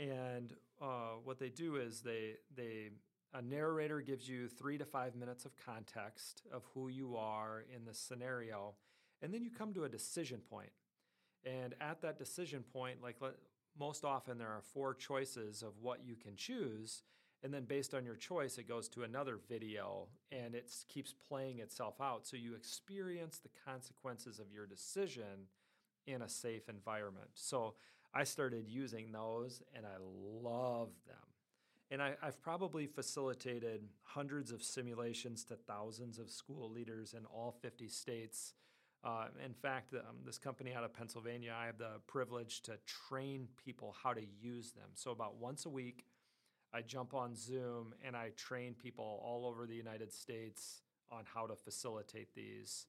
and 0.00 0.52
uh, 0.82 1.12
what 1.22 1.38
they 1.38 1.48
do 1.48 1.76
is 1.76 2.00
they 2.00 2.38
they 2.56 2.90
a 3.32 3.40
narrator 3.40 4.00
gives 4.00 4.28
you 4.28 4.48
three 4.48 4.78
to 4.78 4.84
five 4.84 5.14
minutes 5.14 5.44
of 5.44 5.52
context 5.64 6.42
of 6.52 6.64
who 6.74 6.88
you 6.88 7.16
are 7.16 7.66
in 7.72 7.84
the 7.84 7.94
scenario, 7.94 8.74
and 9.22 9.32
then 9.32 9.44
you 9.44 9.50
come 9.52 9.72
to 9.74 9.84
a 9.84 9.88
decision 9.88 10.40
point. 10.50 10.72
And 11.44 11.76
at 11.80 12.02
that 12.02 12.18
decision 12.18 12.64
point, 12.72 13.00
like 13.00 13.14
most 13.78 14.04
often, 14.04 14.38
there 14.38 14.48
are 14.48 14.62
four 14.74 14.92
choices 14.92 15.62
of 15.62 15.74
what 15.80 16.00
you 16.04 16.16
can 16.16 16.34
choose. 16.34 17.04
And 17.44 17.54
then, 17.54 17.64
based 17.64 17.94
on 17.94 18.04
your 18.04 18.16
choice, 18.16 18.58
it 18.58 18.68
goes 18.68 18.88
to 18.90 19.04
another 19.04 19.38
video 19.48 20.08
and 20.32 20.54
it 20.56 20.72
keeps 20.88 21.14
playing 21.28 21.60
itself 21.60 22.00
out. 22.00 22.26
So 22.26 22.36
you 22.36 22.54
experience 22.54 23.38
the 23.38 23.50
consequences 23.64 24.40
of 24.40 24.52
your 24.52 24.66
decision 24.66 25.46
in 26.06 26.22
a 26.22 26.28
safe 26.28 26.68
environment. 26.68 27.28
So 27.34 27.74
I 28.12 28.24
started 28.24 28.66
using 28.66 29.12
those 29.12 29.62
and 29.74 29.86
I 29.86 29.98
love 30.00 30.88
them. 31.06 31.16
And 31.90 32.02
I, 32.02 32.14
have 32.22 32.40
probably 32.42 32.86
facilitated 32.86 33.82
hundreds 34.02 34.50
of 34.50 34.62
simulations 34.62 35.44
to 35.44 35.54
thousands 35.54 36.18
of 36.18 36.30
school 36.30 36.70
leaders 36.70 37.14
in 37.14 37.24
all 37.26 37.56
50 37.62 37.88
states. 37.88 38.54
Uh, 39.04 39.26
in 39.44 39.54
fact, 39.54 39.94
um, 39.94 40.16
this 40.26 40.38
company 40.38 40.74
out 40.74 40.84
of 40.84 40.92
Pennsylvania, 40.92 41.54
I 41.58 41.66
have 41.66 41.78
the 41.78 42.00
privilege 42.06 42.62
to 42.62 42.72
train 43.08 43.48
people 43.64 43.94
how 44.02 44.12
to 44.12 44.22
use 44.40 44.72
them. 44.72 44.88
So, 44.94 45.12
about 45.12 45.36
once 45.36 45.64
a 45.64 45.70
week, 45.70 46.04
I 46.72 46.82
jump 46.82 47.14
on 47.14 47.34
Zoom 47.34 47.94
and 48.04 48.16
I 48.16 48.30
train 48.36 48.74
people 48.74 49.22
all 49.24 49.46
over 49.46 49.66
the 49.66 49.74
United 49.74 50.12
States 50.12 50.82
on 51.10 51.24
how 51.24 51.46
to 51.46 51.56
facilitate 51.56 52.34
these. 52.34 52.86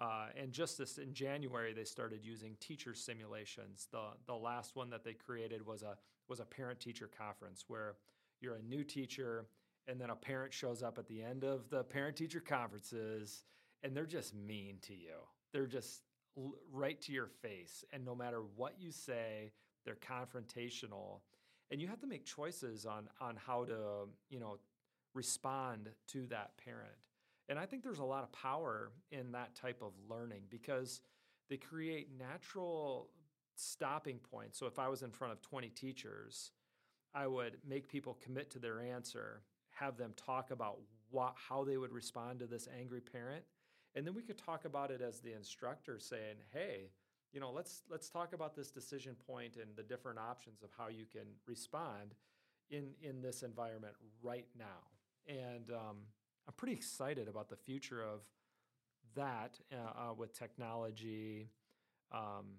Uh, 0.00 0.26
and 0.36 0.52
just 0.52 0.76
this 0.76 0.98
in 0.98 1.14
January, 1.14 1.72
they 1.72 1.84
started 1.84 2.20
using 2.24 2.56
teacher 2.60 2.94
simulations. 2.94 3.88
The 3.92 4.08
the 4.26 4.34
last 4.34 4.76
one 4.76 4.90
that 4.90 5.04
they 5.04 5.14
created 5.14 5.64
was 5.64 5.82
a 5.82 5.96
was 6.28 6.40
a 6.40 6.44
parent 6.44 6.80
teacher 6.80 7.08
conference 7.16 7.64
where 7.68 7.94
you're 8.40 8.56
a 8.56 8.62
new 8.62 8.82
teacher 8.82 9.46
and 9.86 10.00
then 10.00 10.10
a 10.10 10.16
parent 10.16 10.52
shows 10.52 10.82
up 10.82 10.98
at 10.98 11.06
the 11.06 11.22
end 11.22 11.44
of 11.44 11.70
the 11.70 11.84
parent 11.84 12.16
teacher 12.16 12.40
conferences 12.40 13.44
and 13.82 13.96
they're 13.96 14.06
just 14.06 14.34
mean 14.34 14.78
to 14.82 14.94
you. 14.94 15.16
They're 15.52 15.66
just 15.66 16.02
right 16.72 17.00
to 17.02 17.12
your 17.12 17.28
face, 17.28 17.84
and 17.92 18.04
no 18.04 18.14
matter 18.14 18.42
what 18.56 18.74
you 18.80 18.90
say, 18.90 19.52
they're 19.84 19.94
confrontational, 19.96 21.20
and 21.70 21.80
you 21.80 21.88
have 21.88 22.00
to 22.00 22.06
make 22.06 22.24
choices 22.24 22.86
on 22.86 23.08
on 23.20 23.36
how 23.36 23.64
to 23.64 24.08
you 24.28 24.40
know 24.40 24.58
respond 25.14 25.90
to 26.08 26.26
that 26.26 26.52
parent. 26.64 27.08
And 27.48 27.58
I 27.58 27.66
think 27.66 27.82
there's 27.82 27.98
a 27.98 28.04
lot 28.04 28.22
of 28.22 28.32
power 28.32 28.90
in 29.10 29.32
that 29.32 29.54
type 29.54 29.82
of 29.82 29.92
learning 30.08 30.42
because 30.50 31.02
they 31.48 31.56
create 31.56 32.08
natural 32.18 33.10
stopping 33.54 34.18
points. 34.18 34.58
So 34.58 34.66
if 34.66 34.78
I 34.78 34.88
was 34.88 35.02
in 35.02 35.10
front 35.10 35.32
of 35.32 35.42
20 35.42 35.68
teachers, 35.68 36.52
I 37.14 37.26
would 37.26 37.58
make 37.66 37.88
people 37.88 38.18
commit 38.22 38.50
to 38.52 38.58
their 38.58 38.80
answer, 38.80 39.42
have 39.70 39.96
them 39.96 40.14
talk 40.16 40.50
about 40.50 40.78
what, 41.10 41.34
how 41.36 41.64
they 41.64 41.76
would 41.76 41.92
respond 41.92 42.40
to 42.40 42.46
this 42.46 42.66
angry 42.78 43.00
parent, 43.00 43.44
and 43.94 44.04
then 44.04 44.14
we 44.14 44.22
could 44.22 44.38
talk 44.38 44.64
about 44.64 44.90
it 44.90 45.00
as 45.00 45.20
the 45.20 45.32
instructor 45.32 45.98
saying, 46.00 46.36
"Hey, 46.52 46.90
you 47.34 47.40
know, 47.40 47.50
let's 47.50 47.82
let's 47.90 48.08
talk 48.08 48.32
about 48.32 48.54
this 48.54 48.70
decision 48.70 49.16
point 49.26 49.56
and 49.56 49.76
the 49.76 49.82
different 49.82 50.18
options 50.18 50.62
of 50.62 50.70
how 50.78 50.88
you 50.88 51.04
can 51.04 51.26
respond 51.46 52.14
in 52.70 52.90
in 53.02 53.20
this 53.20 53.42
environment 53.42 53.94
right 54.22 54.46
now." 54.56 54.86
And 55.26 55.70
um, 55.70 55.96
I'm 56.46 56.54
pretty 56.56 56.74
excited 56.74 57.28
about 57.28 57.50
the 57.50 57.56
future 57.56 58.02
of 58.02 58.20
that 59.16 59.58
uh, 59.72 60.10
uh, 60.10 60.14
with 60.14 60.38
technology, 60.38 61.50
um, 62.12 62.58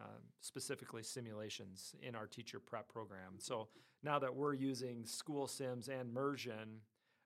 uh, 0.00 0.18
specifically 0.40 1.02
simulations 1.02 1.94
in 2.02 2.14
our 2.14 2.26
teacher 2.26 2.58
prep 2.58 2.88
program. 2.88 3.34
So 3.38 3.68
now 4.02 4.18
that 4.18 4.34
we're 4.34 4.54
using 4.54 5.04
School 5.04 5.46
Sims 5.46 5.88
and 5.88 6.12
Mursion, 6.12 6.80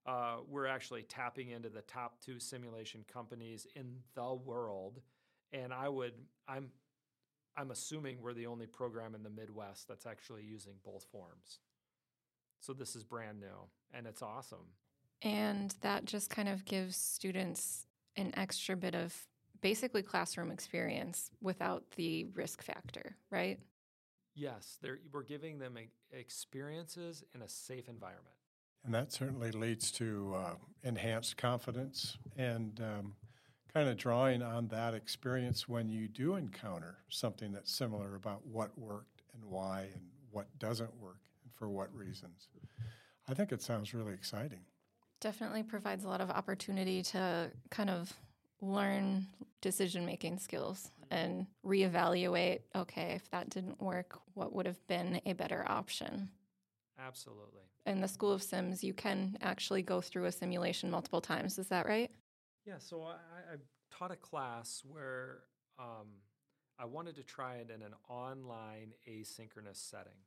uh, 0.06 0.36
we're 0.48 0.66
actually 0.66 1.02
tapping 1.02 1.50
into 1.50 1.68
the 1.68 1.82
top 1.82 2.20
two 2.20 2.38
simulation 2.38 3.04
companies 3.12 3.66
in 3.74 3.96
the 4.14 4.34
world, 4.34 5.00
and 5.52 5.72
I 5.72 5.88
would 5.88 6.12
I'm 6.48 6.70
I'm 7.56 7.70
assuming 7.70 8.20
we're 8.20 8.34
the 8.34 8.46
only 8.46 8.66
program 8.66 9.14
in 9.14 9.22
the 9.22 9.30
Midwest 9.30 9.88
that's 9.88 10.06
actually 10.06 10.42
using 10.42 10.74
both 10.84 11.04
forms. 11.10 11.60
So 12.60 12.72
this 12.72 12.96
is 12.96 13.04
brand 13.04 13.40
new, 13.40 13.68
and 13.94 14.06
it's 14.06 14.22
awesome. 14.22 14.74
And 15.22 15.74
that 15.80 16.04
just 16.04 16.28
kind 16.28 16.48
of 16.48 16.64
gives 16.64 16.96
students 16.96 17.86
an 18.16 18.32
extra 18.36 18.76
bit 18.76 18.94
of 18.94 19.14
basically 19.62 20.02
classroom 20.02 20.50
experience 20.50 21.30
without 21.40 21.82
the 21.96 22.26
risk 22.34 22.62
factor, 22.62 23.16
right? 23.30 23.58
Yes, 24.34 24.78
we're 25.12 25.22
giving 25.22 25.58
them 25.58 25.78
experiences 26.12 27.24
in 27.34 27.40
a 27.40 27.48
safe 27.48 27.88
environment. 27.88 28.34
And 28.84 28.94
that 28.94 29.12
certainly 29.12 29.50
leads 29.50 29.90
to 29.92 30.34
uh, 30.36 30.54
enhanced 30.84 31.36
confidence 31.38 32.18
and 32.36 32.78
um, 32.80 33.14
kind 33.76 33.90
of 33.90 33.98
drawing 33.98 34.42
on 34.42 34.68
that 34.68 34.94
experience 34.94 35.68
when 35.68 35.90
you 35.90 36.08
do 36.08 36.36
encounter 36.36 36.96
something 37.10 37.52
that's 37.52 37.70
similar 37.70 38.14
about 38.14 38.40
what 38.46 38.70
worked 38.78 39.20
and 39.34 39.44
why 39.44 39.80
and 39.92 40.02
what 40.30 40.46
doesn't 40.58 40.98
work 40.98 41.20
and 41.44 41.52
for 41.52 41.68
what 41.68 41.94
reasons. 41.94 42.48
I 43.28 43.34
think 43.34 43.52
it 43.52 43.60
sounds 43.60 43.92
really 43.92 44.14
exciting. 44.14 44.60
Definitely 45.20 45.62
provides 45.62 46.04
a 46.04 46.08
lot 46.08 46.22
of 46.22 46.30
opportunity 46.30 47.02
to 47.02 47.50
kind 47.68 47.90
of 47.90 48.10
learn 48.62 49.26
decision 49.60 50.06
making 50.06 50.38
skills 50.38 50.90
and 51.10 51.46
reevaluate 51.62 52.60
okay, 52.74 53.12
if 53.14 53.30
that 53.30 53.50
didn't 53.50 53.82
work, 53.82 54.18
what 54.32 54.54
would 54.54 54.64
have 54.64 54.86
been 54.86 55.20
a 55.26 55.34
better 55.34 55.66
option? 55.68 56.30
Absolutely. 56.98 57.60
In 57.84 58.00
the 58.00 58.08
School 58.08 58.32
of 58.32 58.42
Sims, 58.42 58.82
you 58.82 58.94
can 58.94 59.36
actually 59.42 59.82
go 59.82 60.00
through 60.00 60.24
a 60.24 60.32
simulation 60.32 60.90
multiple 60.90 61.20
times. 61.20 61.58
Is 61.58 61.68
that 61.68 61.84
right? 61.84 62.10
Yeah. 62.66 62.78
So 62.78 63.02
I, 63.04 63.12
I 63.54 63.56
taught 63.96 64.10
a 64.10 64.16
class 64.16 64.82
where 64.86 65.38
um, 65.78 66.08
I 66.78 66.84
wanted 66.84 67.14
to 67.16 67.22
try 67.22 67.56
it 67.56 67.70
in 67.72 67.82
an 67.82 67.94
online 68.08 68.92
asynchronous 69.08 69.76
setting. 69.76 70.18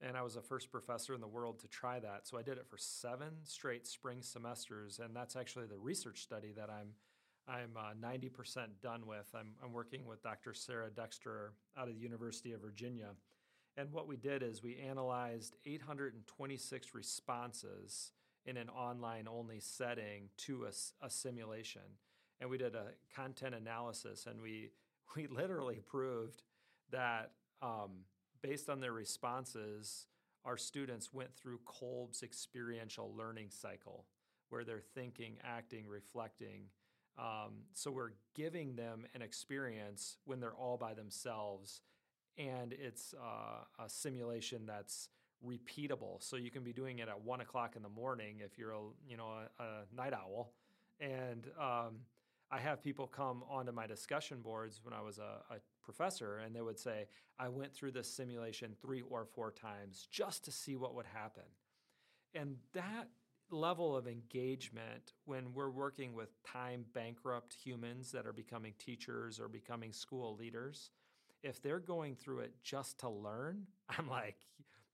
And 0.00 0.16
I 0.16 0.22
was 0.22 0.34
the 0.34 0.42
first 0.42 0.70
professor 0.72 1.14
in 1.14 1.20
the 1.20 1.28
world 1.28 1.60
to 1.60 1.68
try 1.68 2.00
that. 2.00 2.26
So 2.26 2.36
I 2.36 2.42
did 2.42 2.58
it 2.58 2.66
for 2.68 2.76
seven 2.76 3.30
straight 3.44 3.86
spring 3.86 4.18
semesters. 4.22 4.98
And 4.98 5.14
that's 5.14 5.36
actually 5.36 5.66
the 5.66 5.78
research 5.78 6.20
study 6.22 6.52
that 6.56 6.68
I'm 6.68 6.88
I'm 7.46 7.76
uh, 7.76 7.92
90% 8.02 8.30
done 8.82 9.06
with. 9.06 9.28
I'm, 9.34 9.52
I'm 9.62 9.74
working 9.74 10.06
with 10.06 10.22
Dr. 10.22 10.54
Sara 10.54 10.88
Dexter 10.88 11.52
out 11.76 11.88
of 11.88 11.94
the 11.94 12.00
University 12.00 12.52
of 12.52 12.62
Virginia. 12.62 13.10
And 13.76 13.92
what 13.92 14.08
we 14.08 14.16
did 14.16 14.42
is 14.42 14.62
we 14.62 14.78
analyzed 14.78 15.54
826 15.66 16.94
responses 16.94 18.12
in 18.46 18.56
an 18.56 18.68
online 18.68 19.26
only 19.28 19.60
setting 19.60 20.28
to 20.36 20.64
a, 20.64 21.06
a, 21.06 21.10
simulation. 21.10 21.82
And 22.40 22.50
we 22.50 22.58
did 22.58 22.74
a 22.74 22.88
content 23.14 23.54
analysis 23.54 24.26
and 24.26 24.40
we, 24.40 24.70
we 25.16 25.26
literally 25.26 25.80
proved 25.86 26.42
that 26.90 27.32
um, 27.62 28.04
based 28.42 28.68
on 28.68 28.80
their 28.80 28.92
responses, 28.92 30.06
our 30.44 30.56
students 30.56 31.12
went 31.12 31.34
through 31.34 31.60
Kolb's 31.64 32.22
experiential 32.22 33.14
learning 33.16 33.48
cycle 33.50 34.04
where 34.50 34.64
they're 34.64 34.82
thinking, 34.94 35.38
acting, 35.42 35.86
reflecting. 35.88 36.64
Um, 37.18 37.62
so 37.72 37.90
we're 37.90 38.12
giving 38.34 38.76
them 38.76 39.06
an 39.14 39.22
experience 39.22 40.18
when 40.26 40.40
they're 40.40 40.54
all 40.54 40.76
by 40.76 40.92
themselves 40.92 41.80
and 42.36 42.72
it's 42.72 43.14
uh, 43.14 43.82
a 43.84 43.88
simulation 43.88 44.66
that's 44.66 45.08
repeatable. 45.46 46.22
So 46.22 46.36
you 46.36 46.50
can 46.50 46.62
be 46.62 46.72
doing 46.72 46.98
it 46.98 47.08
at 47.08 47.20
one 47.20 47.40
o'clock 47.40 47.76
in 47.76 47.82
the 47.82 47.88
morning 47.88 48.36
if 48.44 48.58
you're 48.58 48.72
a 48.72 48.80
you 49.08 49.16
know 49.16 49.28
a, 49.58 49.62
a 49.62 49.66
night 49.94 50.12
owl, 50.12 50.52
and 51.00 51.46
um, 51.58 52.00
I 52.50 52.58
have 52.58 52.82
people 52.82 53.06
come 53.06 53.42
onto 53.48 53.72
my 53.72 53.86
discussion 53.86 54.40
boards 54.40 54.80
when 54.82 54.94
I 54.94 55.00
was 55.00 55.18
a, 55.18 55.54
a, 55.54 55.56
professor, 55.82 56.38
and 56.38 56.54
they 56.54 56.62
would 56.62 56.78
say, 56.78 57.06
"I 57.38 57.48
went 57.48 57.74
through 57.74 57.92
this 57.92 58.10
simulation 58.10 58.74
three 58.80 59.02
or 59.02 59.26
four 59.26 59.50
times 59.50 60.08
just 60.10 60.44
to 60.46 60.52
see 60.52 60.76
what 60.76 60.94
would 60.94 61.06
happen," 61.06 61.44
and 62.34 62.56
that 62.72 63.08
level 63.50 63.94
of 63.94 64.08
engagement 64.08 65.12
when 65.26 65.52
we're 65.52 65.70
working 65.70 66.14
with 66.14 66.30
time 66.44 66.84
bankrupt 66.94 67.54
humans 67.54 68.10
that 68.10 68.26
are 68.26 68.32
becoming 68.32 68.72
teachers 68.78 69.38
or 69.38 69.48
becoming 69.48 69.92
school 69.92 70.34
leaders 70.34 70.90
if 71.44 71.60
they're 71.60 71.78
going 71.78 72.16
through 72.16 72.40
it 72.40 72.54
just 72.62 72.98
to 72.98 73.08
learn, 73.08 73.66
I'm 73.90 74.08
like, 74.08 74.36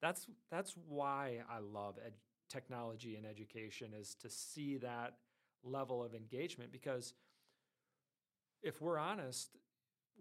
that's 0.00 0.26
that's 0.50 0.74
why 0.88 1.38
I 1.50 1.58
love 1.58 1.98
ed- 2.04 2.14
technology 2.48 3.16
and 3.16 3.26
education 3.26 3.92
is 3.98 4.14
to 4.16 4.28
see 4.28 4.76
that 4.78 5.14
level 5.62 6.02
of 6.02 6.14
engagement 6.14 6.72
because 6.72 7.14
if 8.62 8.80
we're 8.80 8.98
honest, 8.98 9.56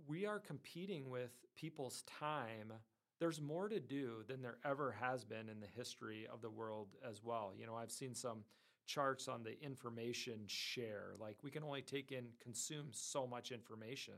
we 0.07 0.25
are 0.25 0.39
competing 0.39 1.09
with 1.09 1.31
people's 1.55 2.03
time. 2.03 2.71
There's 3.19 3.41
more 3.41 3.67
to 3.67 3.79
do 3.81 4.23
than 4.27 4.41
there 4.41 4.57
ever 4.63 4.91
has 4.93 5.25
been 5.25 5.49
in 5.49 5.59
the 5.59 5.67
history 5.67 6.25
of 6.31 6.41
the 6.41 6.49
world 6.49 6.95
as 7.07 7.21
well. 7.23 7.51
You 7.57 7.65
know, 7.65 7.75
I've 7.75 7.91
seen 7.91 8.15
some 8.15 8.43
charts 8.85 9.27
on 9.27 9.43
the 9.43 9.61
information 9.61 10.39
share. 10.47 11.13
Like 11.19 11.37
we 11.43 11.51
can 11.51 11.63
only 11.63 11.81
take 11.81 12.11
in 12.11 12.27
consume 12.41 12.87
so 12.91 13.27
much 13.27 13.51
information 13.51 14.15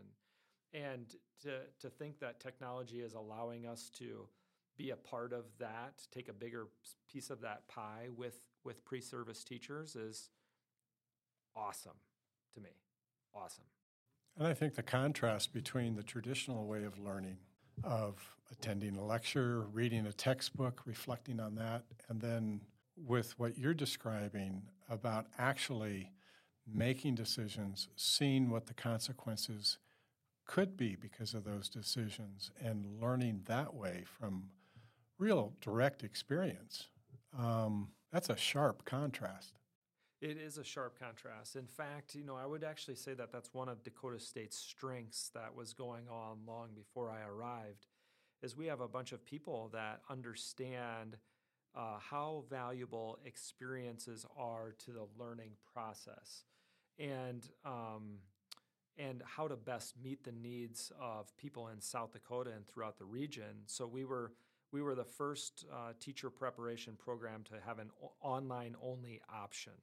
and 0.73 1.15
to, 1.43 1.61
to 1.79 1.89
think 1.89 2.19
that 2.19 2.39
technology 2.39 3.01
is 3.01 3.13
allowing 3.13 3.65
us 3.67 3.89
to 3.97 4.27
be 4.81 4.89
a 4.89 4.95
part 4.95 5.33
of 5.33 5.45
that, 5.59 6.01
take 6.11 6.27
a 6.27 6.33
bigger 6.33 6.67
piece 7.11 7.29
of 7.29 7.41
that 7.41 7.67
pie 7.67 8.07
with, 8.15 8.41
with 8.63 8.83
pre 8.83 9.01
service 9.01 9.43
teachers 9.43 9.95
is 9.95 10.29
awesome 11.55 11.97
to 12.53 12.61
me. 12.61 12.69
Awesome. 13.33 13.65
And 14.37 14.47
I 14.47 14.53
think 14.53 14.75
the 14.75 14.83
contrast 14.83 15.53
between 15.53 15.95
the 15.95 16.03
traditional 16.03 16.65
way 16.65 16.83
of 16.83 16.97
learning, 16.97 17.37
of 17.83 18.15
attending 18.51 18.97
a 18.97 19.05
lecture, 19.05 19.61
reading 19.71 20.07
a 20.07 20.13
textbook, 20.13 20.81
reflecting 20.85 21.39
on 21.39 21.55
that, 21.55 21.83
and 22.09 22.19
then 22.19 22.61
with 22.97 23.37
what 23.37 23.57
you're 23.57 23.73
describing 23.73 24.63
about 24.89 25.27
actually 25.37 26.11
making 26.67 27.15
decisions, 27.15 27.87
seeing 27.95 28.49
what 28.49 28.67
the 28.67 28.73
consequences 28.73 29.77
could 30.45 30.75
be 30.75 30.95
because 30.95 31.33
of 31.33 31.43
those 31.43 31.69
decisions 31.69 32.51
and 32.63 32.85
learning 33.01 33.41
that 33.45 33.73
way 33.73 34.03
from 34.05 34.43
real 35.21 35.53
direct 35.61 36.03
experience. 36.03 36.87
Um, 37.37 37.89
that's 38.11 38.29
a 38.29 38.35
sharp 38.35 38.83
contrast. 38.83 39.53
It 40.19 40.37
is 40.37 40.57
a 40.57 40.63
sharp 40.63 40.99
contrast. 40.99 41.55
In 41.55 41.67
fact, 41.67 42.15
you 42.15 42.23
know, 42.23 42.35
I 42.35 42.45
would 42.45 42.63
actually 42.63 42.95
say 42.95 43.13
that 43.13 43.31
that's 43.31 43.53
one 43.53 43.69
of 43.69 43.83
Dakota 43.83 44.19
State's 44.19 44.57
strengths 44.57 45.29
that 45.33 45.55
was 45.55 45.73
going 45.73 46.09
on 46.09 46.39
long 46.45 46.69
before 46.75 47.09
I 47.09 47.21
arrived, 47.21 47.85
is 48.41 48.57
we 48.57 48.65
have 48.65 48.81
a 48.81 48.87
bunch 48.87 49.11
of 49.11 49.23
people 49.23 49.69
that 49.73 50.01
understand 50.09 51.17
uh, 51.75 51.97
how 51.99 52.43
valuable 52.49 53.19
experiences 53.23 54.25
are 54.37 54.73
to 54.85 54.91
the 54.91 55.07
learning 55.17 55.51
process, 55.73 56.43
and 56.99 57.47
um, 57.63 58.17
and 58.97 59.23
how 59.25 59.47
to 59.47 59.55
best 59.55 59.95
meet 60.03 60.23
the 60.23 60.31
needs 60.31 60.91
of 60.99 61.35
people 61.37 61.69
in 61.69 61.79
South 61.79 62.11
Dakota 62.11 62.51
and 62.55 62.67
throughout 62.67 62.97
the 62.97 63.05
region. 63.05 63.63
So 63.67 63.87
we 63.87 64.03
were 64.03 64.33
we 64.71 64.81
were 64.81 64.95
the 64.95 65.03
first 65.03 65.65
uh, 65.71 65.93
teacher 65.99 66.29
preparation 66.29 66.95
program 66.97 67.43
to 67.43 67.55
have 67.65 67.79
an 67.79 67.89
o- 68.03 68.11
online 68.21 68.75
only 68.81 69.21
option. 69.33 69.73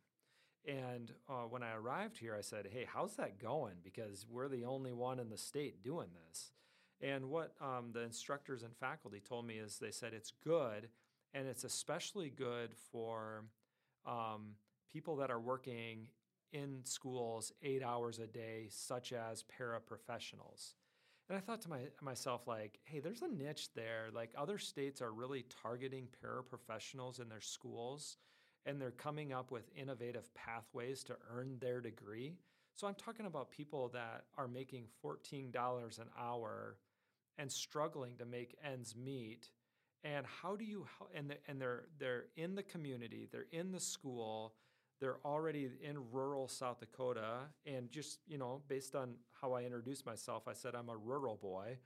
And 0.66 1.12
uh, 1.28 1.42
when 1.48 1.62
I 1.62 1.74
arrived 1.74 2.18
here, 2.18 2.34
I 2.36 2.42
said, 2.42 2.68
"Hey, 2.70 2.86
how's 2.86 3.16
that 3.16 3.38
going?" 3.38 3.76
Because 3.82 4.26
we're 4.28 4.48
the 4.48 4.64
only 4.64 4.92
one 4.92 5.18
in 5.18 5.30
the 5.30 5.38
state 5.38 5.82
doing 5.82 6.08
this. 6.26 6.52
And 7.00 7.30
what 7.30 7.52
um, 7.60 7.92
the 7.92 8.02
instructors 8.02 8.62
and 8.62 8.76
faculty 8.76 9.20
told 9.20 9.46
me 9.46 9.54
is 9.54 9.78
they 9.78 9.92
said 9.92 10.12
it's 10.12 10.32
good, 10.44 10.88
and 11.32 11.46
it's 11.46 11.64
especially 11.64 12.28
good 12.28 12.74
for 12.90 13.44
um, 14.04 14.56
people 14.92 15.16
that 15.16 15.30
are 15.30 15.40
working 15.40 16.08
in 16.52 16.80
schools 16.84 17.52
eight 17.62 17.82
hours 17.82 18.18
a 18.18 18.26
day, 18.26 18.66
such 18.70 19.12
as 19.12 19.44
paraprofessionals. 19.44 20.74
And 21.28 21.36
I 21.36 21.40
thought 21.40 21.60
to 21.62 21.68
my, 21.68 21.80
myself, 22.00 22.46
like, 22.46 22.78
hey, 22.84 23.00
there's 23.00 23.22
a 23.22 23.28
niche 23.28 23.68
there. 23.74 24.06
Like, 24.14 24.30
other 24.36 24.56
states 24.56 25.02
are 25.02 25.12
really 25.12 25.44
targeting 25.62 26.08
paraprofessionals 26.24 27.20
in 27.20 27.28
their 27.28 27.42
schools, 27.42 28.16
and 28.64 28.80
they're 28.80 28.90
coming 28.90 29.32
up 29.32 29.50
with 29.50 29.70
innovative 29.76 30.32
pathways 30.34 31.04
to 31.04 31.16
earn 31.30 31.58
their 31.60 31.80
degree. 31.82 32.38
So 32.74 32.86
I'm 32.86 32.94
talking 32.94 33.26
about 33.26 33.50
people 33.50 33.90
that 33.90 34.24
are 34.38 34.48
making 34.48 34.84
$14 35.04 35.98
an 35.98 36.08
hour 36.18 36.78
and 37.36 37.52
struggling 37.52 38.16
to 38.16 38.24
make 38.24 38.56
ends 38.64 38.94
meet. 38.96 39.50
And 40.04 40.24
how 40.24 40.56
do 40.56 40.64
you, 40.64 40.86
and, 41.14 41.30
the, 41.30 41.36
and 41.46 41.60
they're, 41.60 41.84
they're 41.98 42.26
in 42.36 42.54
the 42.54 42.62
community, 42.62 43.28
they're 43.30 43.46
in 43.52 43.72
the 43.72 43.80
school, 43.80 44.54
they're 45.00 45.18
already 45.24 45.70
in 45.82 45.98
rural 46.10 46.48
South 46.48 46.80
Dakota. 46.80 47.40
And 47.66 47.90
just, 47.90 48.18
you 48.26 48.38
know, 48.38 48.62
based 48.68 48.94
on 48.94 49.14
how 49.40 49.52
I 49.52 49.62
introduced 49.62 50.06
myself, 50.06 50.48
I 50.48 50.52
said 50.52 50.74
I'm 50.74 50.88
a 50.88 50.96
rural 50.96 51.36
boy, 51.36 51.78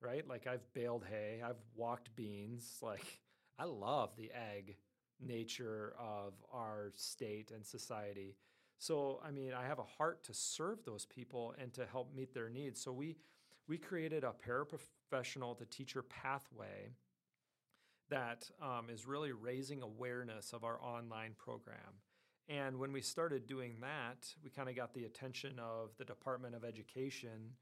right? 0.00 0.26
Like 0.28 0.46
I've 0.46 0.72
baled 0.74 1.04
hay, 1.08 1.42
I've 1.44 1.62
walked 1.74 2.14
beans. 2.14 2.78
Like 2.82 3.20
I 3.58 3.64
love 3.64 4.10
the 4.16 4.30
ag 4.32 4.76
nature 5.20 5.94
of 5.98 6.34
our 6.52 6.92
state 6.94 7.50
and 7.54 7.64
society. 7.66 8.36
So, 8.78 9.20
I 9.26 9.32
mean, 9.32 9.52
I 9.52 9.66
have 9.66 9.80
a 9.80 9.84
heart 9.84 10.22
to 10.24 10.34
serve 10.34 10.84
those 10.84 11.04
people 11.04 11.54
and 11.60 11.72
to 11.74 11.84
help 11.84 12.14
meet 12.14 12.32
their 12.32 12.48
needs. 12.48 12.80
So, 12.80 12.92
we, 12.92 13.16
we 13.66 13.76
created 13.76 14.22
a 14.22 14.32
paraprofessional 14.32 15.58
to 15.58 15.66
teacher 15.66 16.02
pathway 16.02 16.92
that 18.08 18.48
um, 18.62 18.86
is 18.88 19.06
really 19.06 19.32
raising 19.32 19.82
awareness 19.82 20.52
of 20.52 20.62
our 20.62 20.80
online 20.80 21.32
program. 21.36 21.98
And 22.48 22.78
when 22.78 22.92
we 22.92 23.02
started 23.02 23.46
doing 23.46 23.76
that, 23.80 24.26
we 24.42 24.50
kind 24.50 24.68
of 24.68 24.76
got 24.76 24.94
the 24.94 25.04
attention 25.04 25.58
of 25.58 25.90
the 25.98 26.04
Department 26.04 26.54
of 26.54 26.64
Education. 26.64 27.52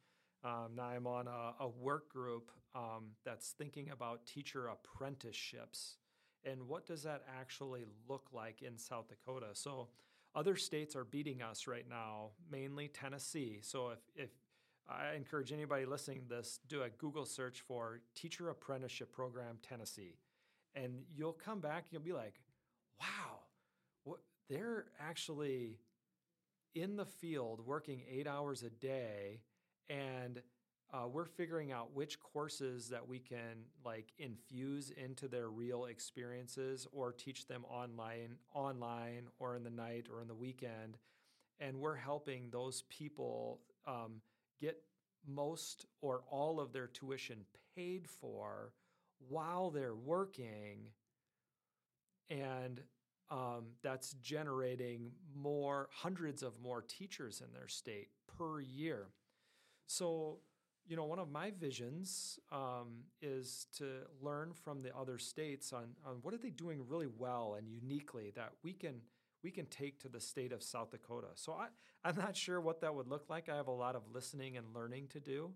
Um, 0.45 0.77
now 0.77 0.85
I'm 0.85 1.07
on 1.07 1.27
a, 1.27 1.65
a 1.65 1.69
work 1.69 2.09
group 2.09 2.53
um, 2.75 3.11
that's 3.25 3.51
thinking 3.51 3.91
about 3.91 4.27
teacher 4.27 4.69
apprenticeships 4.69 5.97
and 6.45 6.69
what 6.69 6.87
does 6.87 7.03
that 7.03 7.23
actually 7.39 7.85
look 8.09 8.29
like 8.33 8.63
in 8.63 8.79
South 8.79 9.09
Dakota. 9.09 9.49
So 9.55 9.89
other 10.35 10.55
states 10.55 10.95
are 10.95 11.05
beating 11.05 11.43
us 11.43 11.67
right 11.67 11.87
now, 11.89 12.31
mainly 12.51 12.89
Tennessee. 12.89 13.59
So 13.63 13.89
if, 13.89 13.99
if 14.15 14.31
I 14.89 15.15
encourage 15.17 15.53
anybody 15.53 15.85
listening 15.85 16.21
to 16.21 16.29
this, 16.29 16.61
do 16.69 16.83
a 16.83 16.91
Google 16.91 17.27
search 17.27 17.63
for 17.67 18.01
Teacher 18.15 18.51
Apprenticeship 18.51 19.13
Program 19.13 19.59
Tennessee. 19.63 20.19
And 20.77 21.03
you'll 21.13 21.33
come 21.33 21.61
back, 21.61 21.87
you'll 21.91 22.03
be 22.03 22.13
like, 22.13 22.35
wow, 23.01 23.41
they're 24.49 24.87
actually 25.01 25.79
in 26.75 26.97
the 26.97 27.07
field 27.07 27.61
working 27.65 28.03
eight 28.09 28.27
hours 28.27 28.63
a 28.63 28.71
day 28.71 29.41
and 29.89 30.43
uh, 30.93 31.07
we're 31.09 31.25
figuring 31.25 31.73
out 31.73 31.95
which 31.95 32.21
courses 32.21 32.89
that 32.89 33.07
we 33.07 33.19
can 33.19 33.65
like 33.85 34.13
infuse 34.19 34.91
into 34.91 35.27
their 35.27 35.49
real 35.49 35.87
experiences 35.87 36.87
or 36.93 37.13
teach 37.13 37.47
them 37.47 37.65
online 37.69 38.37
online 38.55 39.27
or 39.39 39.57
in 39.57 39.65
the 39.65 39.71
night 39.71 40.07
or 40.13 40.21
in 40.23 40.29
the 40.29 40.35
weekend. 40.35 40.97
And 41.59 41.81
we're 41.81 41.97
helping 41.97 42.51
those 42.51 42.85
people 42.89 43.61
um, 43.87 44.21
get 44.61 44.81
most 45.27 45.87
or 46.03 46.23
all 46.31 46.61
of 46.61 46.73
their 46.73 46.87
tuition 46.87 47.39
paid 47.75 48.07
for 48.09 48.73
while 49.29 49.71
they're 49.71 49.95
working. 49.95 50.91
And 52.31 52.81
um, 53.31 53.65
that's 53.83 54.13
generating 54.15 55.11
more 55.35 55.89
hundreds 55.93 56.43
of 56.43 56.61
more 56.61 56.83
teachers 56.83 57.43
in 57.45 57.53
their 57.53 57.69
state 57.69 58.09
per 58.39 58.61
year. 58.61 59.09
So, 59.87 60.39
you 60.87 60.97
know, 60.97 61.05
one 61.05 61.19
of 61.19 61.31
my 61.31 61.51
visions 61.51 62.39
um, 62.53 63.05
is 63.21 63.67
to 63.79 64.03
learn 64.21 64.53
from 64.53 64.81
the 64.81 64.97
other 64.97 65.19
states 65.19 65.73
on, 65.73 65.87
on 66.05 66.17
what 66.23 66.35
are 66.35 66.39
they 66.39 66.51
doing 66.51 66.81
really 66.89 67.09
well 67.19 67.57
and 67.59 67.69
uniquely 67.69 68.33
that 68.37 68.53
we 68.63 68.73
can 68.73 69.01
we 69.43 69.51
can 69.53 69.67
take 69.67 70.01
to 70.01 70.09
the 70.09 70.19
state 70.19 70.51
of 70.51 70.61
South 70.61 70.91
Dakota. 70.91 71.29
So 71.35 71.53
I, 71.53 71.69
I'm 72.03 72.17
not 72.17 72.37
sure 72.37 72.61
what 72.61 72.81
that 72.81 72.93
would 72.93 73.07
look 73.07 73.27
like. 73.29 73.49
I 73.49 73.55
have 73.55 73.69
a 73.69 73.73
lot 73.73 73.95
of 73.95 74.03
listening 74.13 74.57
and 74.57 74.67
learning 74.75 75.07
to 75.13 75.21
do, 75.21 75.51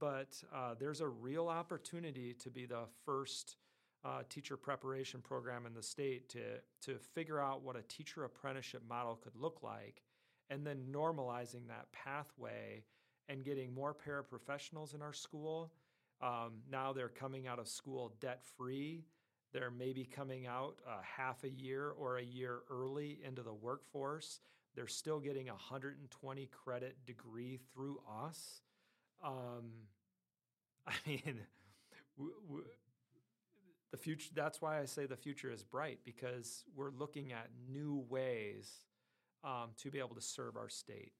but 0.00 0.42
uh, 0.52 0.74
there's 0.76 1.00
a 1.00 1.06
real 1.06 1.46
opportunity 1.46 2.34
to 2.34 2.50
be 2.50 2.66
the 2.66 2.86
first 3.04 3.56
uh, 4.04 4.22
teacher 4.28 4.56
preparation 4.56 5.20
program 5.20 5.66
in 5.66 5.74
the 5.74 5.82
state 5.82 6.28
to 6.30 6.40
to 6.82 6.98
figure 6.98 7.40
out 7.40 7.62
what 7.62 7.76
a 7.76 7.82
teacher 7.82 8.24
apprenticeship 8.24 8.82
model 8.88 9.16
could 9.16 9.34
look 9.36 9.62
like, 9.62 10.02
and 10.50 10.66
then 10.66 10.86
normalizing 10.92 11.66
that 11.68 11.90
pathway 11.92 12.84
and 13.28 13.44
getting 13.44 13.74
more 13.74 13.94
paraprofessionals 13.94 14.94
in 14.94 15.02
our 15.02 15.12
school. 15.12 15.72
Um, 16.20 16.62
now 16.70 16.92
they're 16.92 17.08
coming 17.08 17.46
out 17.46 17.58
of 17.58 17.68
school 17.68 18.14
debt 18.20 18.42
free. 18.56 19.04
They're 19.52 19.70
maybe 19.70 20.04
coming 20.04 20.46
out 20.46 20.76
uh, 20.86 20.98
half 21.02 21.44
a 21.44 21.48
year 21.48 21.90
or 21.90 22.18
a 22.18 22.22
year 22.22 22.60
early 22.70 23.20
into 23.24 23.42
the 23.42 23.54
workforce. 23.54 24.40
They're 24.74 24.86
still 24.86 25.20
getting 25.20 25.48
a 25.48 25.52
120 25.52 26.46
credit 26.46 26.96
degree 27.06 27.58
through 27.72 28.00
us. 28.24 28.62
Um, 29.24 29.72
I 30.86 30.94
mean, 31.06 31.40
the 33.90 33.96
future. 33.96 34.30
That's 34.34 34.60
why 34.60 34.80
I 34.80 34.84
say 34.84 35.06
the 35.06 35.16
future 35.16 35.50
is 35.50 35.62
bright 35.62 35.98
because 36.04 36.64
we're 36.74 36.90
looking 36.90 37.32
at 37.32 37.48
new 37.68 38.04
ways 38.08 38.70
um, 39.44 39.70
to 39.78 39.90
be 39.90 39.98
able 39.98 40.14
to 40.14 40.20
serve 40.20 40.56
our 40.56 40.68
state. 40.68 41.12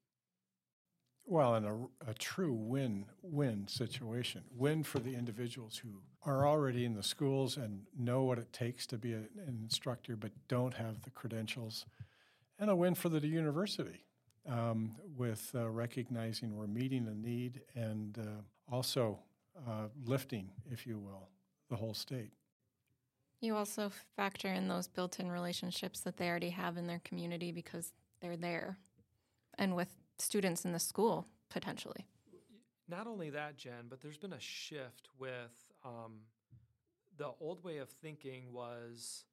Well, 1.24 1.56
and 1.56 1.66
a, 1.66 2.10
a 2.10 2.14
true 2.14 2.54
win 2.54 3.04
win 3.22 3.68
situation. 3.68 4.44
Win 4.50 4.82
for 4.82 4.98
the 4.98 5.14
individuals 5.14 5.76
who 5.76 6.00
are 6.24 6.46
already 6.46 6.84
in 6.86 6.94
the 6.94 7.02
schools 7.02 7.56
and 7.56 7.82
know 7.98 8.22
what 8.22 8.38
it 8.38 8.52
takes 8.52 8.86
to 8.86 8.98
be 8.98 9.12
an 9.12 9.28
instructor 9.46 10.16
but 10.16 10.32
don't 10.48 10.74
have 10.74 11.02
the 11.02 11.10
credentials. 11.10 11.84
And 12.58 12.70
a 12.70 12.76
win 12.76 12.94
for 12.94 13.10
the 13.10 13.26
university 13.26 14.04
um, 14.48 14.96
with 15.16 15.50
uh, 15.54 15.68
recognizing 15.68 16.56
we're 16.56 16.66
meeting 16.66 17.06
a 17.06 17.14
need 17.14 17.60
and 17.74 18.18
uh, 18.18 18.74
also 18.74 19.18
uh, 19.68 19.88
lifting, 20.06 20.48
if 20.70 20.86
you 20.86 20.98
will, 20.98 21.28
the 21.68 21.76
whole 21.76 21.94
state. 21.94 22.32
You 23.40 23.54
also 23.54 23.92
factor 24.16 24.48
in 24.48 24.68
those 24.68 24.88
built 24.88 25.20
in 25.20 25.30
relationships 25.30 26.00
that 26.00 26.16
they 26.16 26.28
already 26.28 26.50
have 26.50 26.76
in 26.76 26.86
their 26.86 27.00
community 27.04 27.52
because 27.52 27.92
they're 28.20 28.36
there. 28.36 28.78
And 29.56 29.76
with 29.76 29.94
students 30.18 30.64
in 30.64 30.72
the 30.72 30.78
school 30.80 31.26
potentially. 31.50 32.06
Not 32.88 33.06
only 33.06 33.30
that, 33.30 33.56
Jen, 33.56 33.86
but 33.88 34.00
there's 34.00 34.16
been 34.16 34.32
a 34.32 34.40
shift 34.40 35.08
with 35.18 35.72
um, 35.84 36.20
the 37.16 37.30
old 37.40 37.62
way 37.62 37.78
of 37.78 37.88
thinking 37.88 38.52
was 38.52 39.24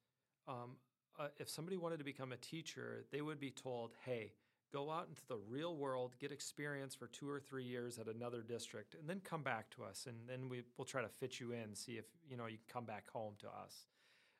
um, 0.46 0.76
uh, 1.18 1.28
if 1.38 1.48
somebody 1.48 1.76
wanted 1.76 1.98
to 1.98 2.04
become 2.04 2.32
a 2.32 2.36
teacher, 2.36 3.04
they 3.10 3.22
would 3.22 3.40
be 3.40 3.50
told, 3.50 3.92
hey, 4.04 4.32
go 4.72 4.90
out 4.90 5.08
into 5.08 5.22
the 5.28 5.38
real 5.48 5.76
world, 5.76 6.14
get 6.18 6.32
experience 6.32 6.94
for 6.94 7.06
two 7.06 7.28
or 7.28 7.40
three 7.40 7.64
years 7.64 7.98
at 7.98 8.08
another 8.08 8.42
district, 8.42 8.94
and 8.94 9.08
then 9.08 9.20
come 9.24 9.42
back 9.42 9.70
to 9.70 9.82
us, 9.82 10.06
and 10.06 10.16
then 10.28 10.48
we, 10.48 10.62
we'll 10.76 10.84
try 10.84 11.00
to 11.00 11.08
fit 11.08 11.40
you 11.40 11.52
in, 11.52 11.74
see 11.74 11.92
if 11.92 12.04
you 12.28 12.36
know 12.36 12.46
you 12.46 12.58
can 12.58 12.66
come 12.72 12.84
back 12.84 13.08
home 13.10 13.34
to 13.38 13.46
us. 13.46 13.86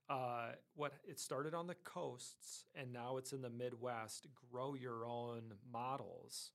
Uh, 0.09 0.53
what 0.77 0.93
it 1.05 1.19
started 1.19 1.53
on 1.53 1.67
the 1.67 1.75
coasts 1.83 2.65
and 2.77 2.93
now 2.93 3.17
it's 3.17 3.33
in 3.33 3.43
the 3.43 3.51
Midwest. 3.51 4.29
Grow 4.53 4.75
your 4.75 5.05
own 5.05 5.55
models, 5.73 6.53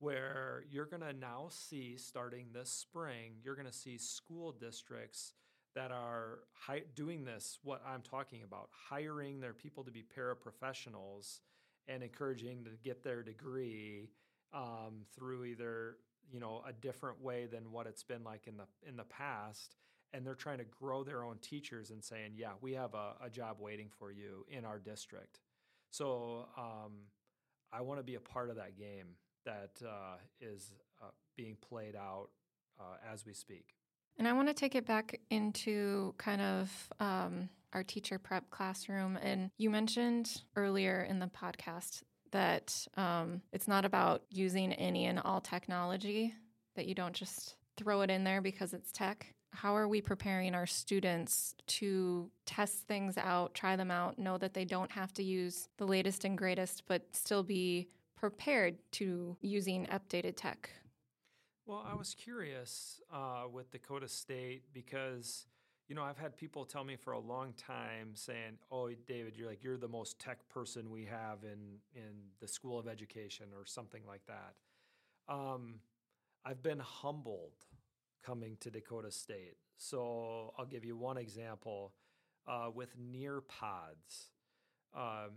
where 0.00 0.64
you're 0.70 0.84
going 0.84 1.00
to 1.02 1.14
now 1.14 1.46
see 1.48 1.96
starting 1.96 2.48
this 2.52 2.70
spring, 2.70 3.36
you're 3.42 3.54
going 3.54 3.66
to 3.66 3.72
see 3.72 3.96
school 3.96 4.52
districts 4.52 5.32
that 5.74 5.90
are 5.90 6.40
hi- 6.52 6.82
doing 6.94 7.24
this. 7.24 7.58
What 7.62 7.82
I'm 7.86 8.02
talking 8.02 8.42
about, 8.42 8.68
hiring 8.70 9.40
their 9.40 9.54
people 9.54 9.82
to 9.84 9.90
be 9.90 10.04
paraprofessionals 10.04 11.40
and 11.88 12.02
encouraging 12.02 12.64
to 12.64 12.70
get 12.82 13.02
their 13.02 13.22
degree 13.22 14.10
um, 14.52 15.06
through 15.16 15.44
either 15.44 15.96
you 16.30 16.40
know 16.40 16.62
a 16.66 16.72
different 16.72 17.20
way 17.22 17.46
than 17.46 17.70
what 17.70 17.86
it's 17.86 18.02
been 18.02 18.24
like 18.24 18.46
in 18.46 18.56
the 18.56 18.66
in 18.88 18.96
the 18.96 19.04
past 19.04 19.76
and 20.14 20.24
they're 20.24 20.34
trying 20.34 20.58
to 20.58 20.64
grow 20.64 21.02
their 21.02 21.24
own 21.24 21.38
teachers 21.38 21.90
and 21.90 22.02
saying, 22.02 22.32
yeah, 22.36 22.52
we 22.60 22.72
have 22.72 22.94
a, 22.94 23.14
a 23.24 23.28
job 23.28 23.56
waiting 23.58 23.88
for 23.98 24.12
you 24.12 24.46
in 24.48 24.64
our 24.64 24.78
district. 24.78 25.40
So 25.90 26.46
um, 26.56 26.92
I 27.72 27.80
want 27.82 27.98
to 27.98 28.04
be 28.04 28.14
a 28.14 28.20
part 28.20 28.48
of 28.48 28.56
that 28.56 28.78
game 28.78 29.16
that 29.44 29.72
uh, 29.84 30.16
is 30.40 30.72
uh, 31.02 31.08
being 31.36 31.56
played 31.60 31.96
out 31.96 32.28
uh, 32.78 32.96
as 33.12 33.26
we 33.26 33.34
speak. 33.34 33.74
And 34.16 34.28
I 34.28 34.32
want 34.32 34.46
to 34.46 34.54
take 34.54 34.76
it 34.76 34.86
back 34.86 35.20
into 35.30 36.14
kind 36.16 36.40
of 36.40 36.92
um, 37.00 37.48
our 37.72 37.82
teacher 37.82 38.18
prep 38.18 38.48
classroom. 38.50 39.18
And 39.20 39.50
you 39.58 39.68
mentioned 39.68 40.42
earlier 40.54 41.02
in 41.02 41.18
the 41.18 41.26
podcast 41.26 42.04
that 42.30 42.72
um, 42.96 43.42
it's 43.52 43.66
not 43.66 43.84
about 43.84 44.22
using 44.30 44.72
any 44.74 45.06
and 45.06 45.18
all 45.18 45.40
technology, 45.40 46.34
that 46.76 46.86
you 46.86 46.94
don't 46.94 47.14
just 47.14 47.56
throw 47.76 48.02
it 48.02 48.10
in 48.10 48.22
there 48.22 48.40
because 48.40 48.72
it's 48.72 48.92
tech 48.92 49.34
how 49.54 49.76
are 49.76 49.88
we 49.88 50.00
preparing 50.00 50.54
our 50.54 50.66
students 50.66 51.54
to 51.66 52.30
test 52.44 52.86
things 52.86 53.16
out, 53.16 53.54
try 53.54 53.76
them 53.76 53.90
out, 53.90 54.18
know 54.18 54.36
that 54.38 54.54
they 54.54 54.64
don't 54.64 54.90
have 54.90 55.12
to 55.14 55.22
use 55.22 55.68
the 55.78 55.86
latest 55.86 56.24
and 56.24 56.36
greatest, 56.36 56.82
but 56.86 57.02
still 57.12 57.42
be 57.42 57.88
prepared 58.16 58.76
to 58.92 59.36
using 59.40 59.86
updated 59.86 60.36
tech? 60.36 60.70
Well, 61.66 61.86
I 61.90 61.94
was 61.94 62.14
curious 62.14 63.00
uh, 63.12 63.44
with 63.50 63.70
Dakota 63.70 64.08
State 64.08 64.64
because 64.74 65.46
you 65.88 65.94
know 65.94 66.02
I've 66.02 66.18
had 66.18 66.36
people 66.36 66.64
tell 66.64 66.84
me 66.84 66.96
for 66.96 67.12
a 67.12 67.18
long 67.18 67.54
time 67.54 68.10
saying, 68.14 68.58
"Oh, 68.70 68.90
David, 69.06 69.34
you're 69.36 69.48
like 69.48 69.64
you're 69.64 69.78
the 69.78 69.88
most 69.88 70.18
tech 70.18 70.46
person 70.48 70.90
we 70.90 71.04
have 71.06 71.38
in 71.42 71.78
in 71.94 72.12
the 72.40 72.48
School 72.48 72.78
of 72.78 72.86
Education 72.86 73.46
or 73.56 73.64
something 73.64 74.02
like 74.06 74.22
that." 74.26 74.54
Um, 75.26 75.76
I've 76.44 76.62
been 76.62 76.80
humbled 76.80 77.64
coming 78.24 78.56
to 78.60 78.70
Dakota 78.70 79.10
State. 79.10 79.56
So 79.76 80.52
I'll 80.58 80.66
give 80.66 80.84
you 80.84 80.96
one 80.96 81.16
example 81.16 81.92
uh, 82.46 82.70
with 82.74 82.90
Nearpods. 82.98 84.30
Um, 84.96 85.32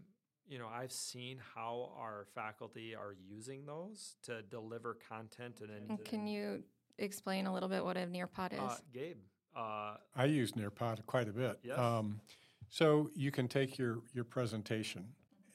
you 0.48 0.60
know, 0.60 0.68
I've 0.68 0.92
seen 0.92 1.40
how 1.56 1.92
our 1.98 2.28
faculty 2.34 2.96
are 2.96 3.14
using 3.14 3.66
those 3.66 4.16
to 4.24 4.42
deliver 4.44 4.98
content 5.10 5.60
and. 5.62 5.90
and 5.90 6.06
can 6.06 6.28
you 6.28 6.64
explain 6.98 7.48
a 7.48 7.54
little 7.54 7.70
bit 7.70 7.84
what 7.84 7.98
a 7.98 8.02
Nearpod 8.02 8.54
is? 8.54 8.60
Uh, 8.60 8.78
Gabe. 8.94 9.18
Uh, 9.56 9.96
I 10.16 10.26
use 10.26 10.54
Nearpod 10.54 11.06
quite 11.06 11.28
a 11.28 11.34
bit. 11.34 11.60
Yes. 11.64 11.78
Um, 11.78 12.22
so 12.70 13.10
you 13.16 13.32
can 13.32 13.48
take 13.48 13.78
your, 13.78 14.00
your 14.14 14.24
presentation 14.24 15.08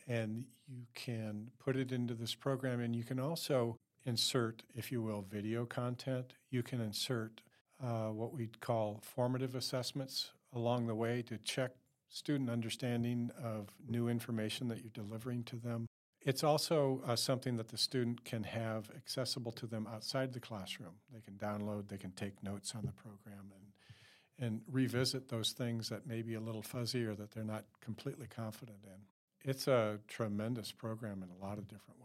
and 0.09 0.45
you 0.69 0.85
can 0.95 1.51
put 1.59 1.77
it 1.77 1.93
into 1.93 2.15
this 2.15 2.35
program, 2.35 2.81
and 2.81 2.97
you 2.97 3.05
can 3.05 3.21
also 3.21 3.79
insert, 4.05 4.63
if 4.75 4.91
you 4.91 5.03
will, 5.03 5.23
video 5.23 5.65
content. 5.65 6.35
You 6.51 6.63
can 6.63 6.81
insert 6.81 7.41
uh, 7.83 8.09
what 8.09 8.33
we'd 8.33 8.61
call 8.61 9.01
formative 9.03 9.55
assessments 9.55 10.33
along 10.55 10.87
the 10.87 10.95
way 10.95 11.23
to 11.23 11.39
check 11.39 11.73
student 12.09 12.51
understanding 12.51 13.31
of 13.43 13.69
new 13.89 14.09
information 14.09 14.69
that 14.69 14.81
you're 14.81 14.91
delivering 14.93 15.45
to 15.45 15.57
them. 15.57 15.87
It's 16.21 16.45
also 16.45 17.03
uh, 17.05 17.17
something 17.17 17.57
that 17.57 17.69
the 17.69 17.79
student 17.79 18.25
can 18.25 18.45
have 18.45 18.91
accessible 18.95 19.51
to 19.53 19.67
them 19.67 19.89
outside 19.93 20.33
the 20.33 20.41
classroom. 20.41 20.95
They 21.13 21.21
can 21.21 21.35
download, 21.35 21.89
they 21.89 21.97
can 21.97 22.13
take 22.13 22.43
notes 22.45 22.75
on 22.77 22.83
the 22.85 22.93
program 22.93 23.51
and 23.53 23.63
and 24.43 24.61
revisit 24.71 25.29
those 25.29 25.53
things 25.53 25.89
that 25.89 26.07
may 26.07 26.21
be 26.21 26.35
a 26.35 26.41
little 26.41 26.63
fuzzy 26.63 27.05
or 27.05 27.15
that 27.15 27.31
they're 27.31 27.45
not 27.45 27.65
completely 27.81 28.27
confident 28.27 28.79
in. 28.85 29.49
It's 29.49 29.69
a 29.69 30.01
tremendous 30.09 30.73
program 30.73 31.23
in 31.23 31.29
a 31.31 31.47
lot 31.47 31.59
of 31.59 31.69
different 31.69 32.01
ways. 32.01 32.02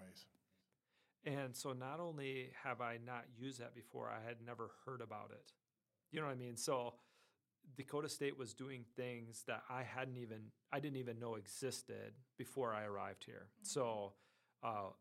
And 1.28 1.54
so 1.54 1.74
not 1.74 2.00
only 2.00 2.52
have 2.64 2.80
I 2.80 3.00
not 3.06 3.26
used 3.38 3.60
that 3.60 3.76
before, 3.76 4.10
I 4.10 4.26
had 4.26 4.38
never 4.46 4.72
heard 4.86 5.02
about 5.02 5.32
it. 5.32 5.52
You 6.12 6.22
know 6.22 6.28
what 6.28 6.32
I 6.32 6.36
mean? 6.36 6.56
So 6.56 6.94
Dakota 7.76 8.08
State 8.08 8.38
was 8.38 8.54
doing 8.54 8.86
things 8.96 9.44
that 9.46 9.64
I 9.70 9.84
hadn't 9.84 10.18
even 10.18 10.40
I 10.72 10.80
didn't 10.80 10.98
even 10.98 11.20
know 11.20 11.36
existed 11.36 12.14
before 12.38 12.74
I 12.74 12.86
arrived 12.86 13.26
here. 13.26 13.48
Mm-hmm. 13.50 13.66
So 13.66 14.14
uh, 14.64 14.92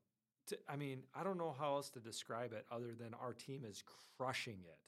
to, 0.49 0.59
I 0.69 0.75
mean, 0.75 1.03
I 1.15 1.23
don't 1.23 1.39
know 1.39 1.55
how 1.57 1.75
else 1.75 1.91
to 1.91 2.01
describe 2.01 2.53
it 2.53 2.67
other 2.73 2.93
than 2.99 3.15
our 3.15 3.33
team 3.33 3.65
is 3.65 3.85
crushing 4.19 4.59
it 4.65 4.79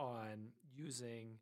on 0.00 0.48
using 0.74 1.38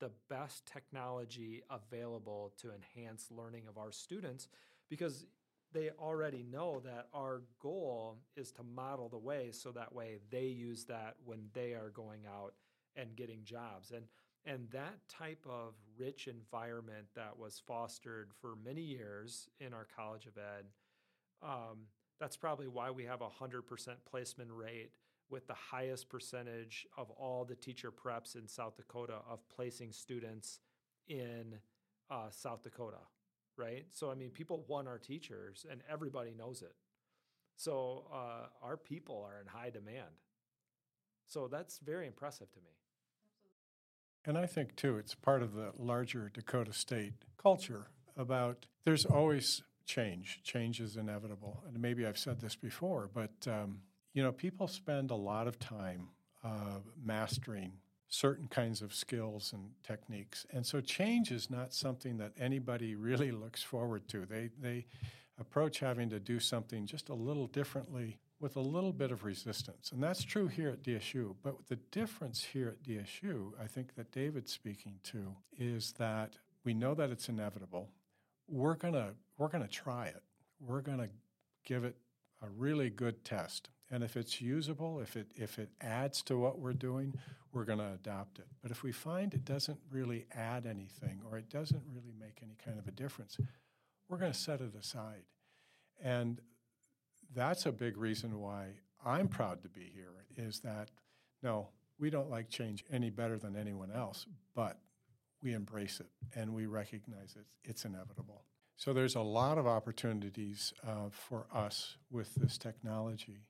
the 0.00 0.10
best 0.28 0.66
technology 0.66 1.62
available 1.70 2.52
to 2.62 2.70
enhance 2.72 3.28
learning 3.30 3.64
of 3.68 3.78
our 3.78 3.92
students 3.92 4.48
because 4.88 5.26
they 5.72 5.90
already 5.98 6.44
know 6.50 6.80
that 6.84 7.08
our 7.12 7.42
goal 7.60 8.18
is 8.36 8.52
to 8.52 8.62
model 8.62 9.08
the 9.08 9.18
way 9.18 9.50
so 9.52 9.70
that 9.72 9.94
way 9.94 10.18
they 10.30 10.46
use 10.46 10.84
that 10.84 11.16
when 11.24 11.48
they 11.52 11.72
are 11.72 11.90
going 11.90 12.22
out 12.26 12.54
and 12.96 13.16
getting 13.16 13.44
jobs. 13.44 13.90
And 13.90 14.04
and 14.44 14.70
that 14.70 14.94
type 15.08 15.44
of 15.46 15.74
rich 15.98 16.26
environment 16.26 17.06
that 17.14 17.38
was 17.38 17.60
fostered 17.66 18.30
for 18.40 18.54
many 18.64 18.80
years 18.80 19.48
in 19.60 19.74
our 19.74 19.86
college 19.94 20.26
of 20.26 20.38
ed 20.38 20.64
um, 21.42 21.86
that's 22.20 22.36
probably 22.36 22.66
why 22.66 22.90
we 22.90 23.04
have 23.04 23.20
a 23.20 23.28
100% 23.28 23.62
placement 24.10 24.50
rate 24.52 24.90
with 25.30 25.46
the 25.46 25.54
highest 25.54 26.08
percentage 26.08 26.86
of 26.96 27.10
all 27.10 27.44
the 27.44 27.54
teacher 27.54 27.92
preps 27.92 28.34
in 28.34 28.48
South 28.48 28.76
Dakota 28.76 29.18
of 29.28 29.46
placing 29.48 29.92
students 29.92 30.60
in 31.08 31.54
uh, 32.10 32.30
South 32.30 32.62
Dakota, 32.62 32.98
right? 33.58 33.86
So, 33.92 34.10
I 34.10 34.14
mean, 34.14 34.30
people 34.30 34.64
want 34.68 34.88
our 34.88 34.98
teachers 34.98 35.66
and 35.70 35.80
everybody 35.90 36.34
knows 36.36 36.62
it. 36.62 36.74
So, 37.56 38.04
uh, 38.12 38.46
our 38.62 38.76
people 38.76 39.26
are 39.28 39.40
in 39.40 39.46
high 39.46 39.70
demand. 39.70 40.14
So, 41.26 41.48
that's 41.48 41.78
very 41.78 42.06
impressive 42.06 42.50
to 42.52 42.60
me. 42.60 42.70
And 44.24 44.38
I 44.38 44.46
think, 44.46 44.76
too, 44.76 44.96
it's 44.98 45.14
part 45.14 45.42
of 45.42 45.54
the 45.54 45.72
larger 45.78 46.30
Dakota 46.32 46.72
State 46.72 47.14
culture 47.36 47.88
about 48.16 48.66
there's 48.84 49.04
always 49.04 49.62
change. 49.86 50.40
Change 50.42 50.80
is 50.80 50.96
inevitable. 50.96 51.62
And 51.66 51.80
maybe 51.80 52.06
I've 52.06 52.18
said 52.18 52.40
this 52.40 52.54
before, 52.54 53.10
but, 53.12 53.46
um, 53.46 53.80
you 54.12 54.22
know, 54.22 54.32
people 54.32 54.68
spend 54.68 55.10
a 55.10 55.16
lot 55.16 55.48
of 55.48 55.58
time 55.58 56.08
uh, 56.44 56.80
mastering 57.02 57.72
certain 58.08 58.48
kinds 58.48 58.82
of 58.82 58.94
skills 58.94 59.52
and 59.52 59.70
techniques. 59.82 60.46
And 60.50 60.64
so 60.64 60.80
change 60.80 61.30
is 61.30 61.50
not 61.50 61.74
something 61.74 62.16
that 62.18 62.32
anybody 62.38 62.94
really 62.96 63.30
looks 63.30 63.62
forward 63.62 64.08
to. 64.08 64.24
They, 64.26 64.50
they 64.60 64.86
approach 65.38 65.78
having 65.78 66.10
to 66.10 66.18
do 66.18 66.40
something 66.40 66.86
just 66.86 67.08
a 67.08 67.14
little 67.14 67.46
differently 67.46 68.18
with 68.40 68.56
a 68.56 68.60
little 68.60 68.92
bit 68.92 69.10
of 69.10 69.24
resistance. 69.24 69.92
And 69.92 70.02
that's 70.02 70.22
true 70.22 70.46
here 70.46 70.70
at 70.70 70.82
DSU. 70.82 71.34
But 71.42 71.56
the 71.68 71.76
difference 71.90 72.44
here 72.44 72.68
at 72.68 72.82
DSU, 72.82 73.52
I 73.62 73.66
think 73.66 73.94
that 73.96 74.12
David's 74.12 74.52
speaking 74.52 74.94
to, 75.04 75.34
is 75.58 75.92
that 75.98 76.36
we 76.64 76.72
know 76.74 76.94
that 76.94 77.10
it's 77.10 77.28
inevitable. 77.28 77.88
We're 78.48 78.74
gonna 78.74 79.14
we're 79.36 79.48
gonna 79.48 79.68
try 79.68 80.06
it. 80.06 80.22
We're 80.60 80.80
gonna 80.80 81.08
give 81.64 81.84
it 81.84 81.96
a 82.42 82.46
really 82.48 82.90
good 82.90 83.24
test. 83.24 83.70
And 83.90 84.04
if 84.04 84.16
it's 84.16 84.40
usable, 84.40 85.00
if 85.00 85.16
it 85.16 85.28
if 85.34 85.58
it 85.58 85.70
adds 85.80 86.22
to 86.24 86.38
what 86.38 86.58
we're 86.58 86.74
doing, 86.74 87.14
we're 87.52 87.64
going 87.64 87.78
to 87.78 87.92
adopt 87.94 88.38
it. 88.38 88.46
But 88.60 88.70
if 88.70 88.82
we 88.82 88.92
find 88.92 89.32
it 89.32 89.44
doesn't 89.44 89.78
really 89.90 90.26
add 90.34 90.66
anything 90.66 91.20
or 91.30 91.38
it 91.38 91.48
doesn't 91.48 91.82
really 91.90 92.12
make 92.18 92.40
any 92.42 92.56
kind 92.62 92.78
of 92.78 92.86
a 92.86 92.90
difference, 92.90 93.38
we're 94.08 94.18
going 94.18 94.32
to 94.32 94.38
set 94.38 94.60
it 94.60 94.74
aside. 94.78 95.22
And 96.02 96.40
that's 97.34 97.66
a 97.66 97.72
big 97.72 97.96
reason 97.96 98.40
why 98.40 98.68
I'm 99.04 99.28
proud 99.28 99.62
to 99.62 99.68
be 99.68 99.90
here 99.94 100.12
is 100.36 100.60
that 100.60 100.90
no, 101.42 101.68
we 101.98 102.10
don't 102.10 102.30
like 102.30 102.48
change 102.48 102.84
any 102.90 103.10
better 103.10 103.38
than 103.38 103.56
anyone 103.56 103.90
else, 103.90 104.26
but 104.54 104.78
we 105.42 105.52
embrace 105.52 106.00
it 106.00 106.08
and 106.34 106.54
we 106.54 106.66
recognize 106.66 107.36
it. 107.36 107.46
It's 107.64 107.84
inevitable. 107.84 108.44
So 108.76 108.92
there's 108.92 109.16
a 109.16 109.20
lot 109.20 109.58
of 109.58 109.66
opportunities 109.66 110.72
uh, 110.86 111.10
for 111.10 111.46
us 111.52 111.96
with 112.10 112.34
this 112.36 112.58
technology. 112.58 113.47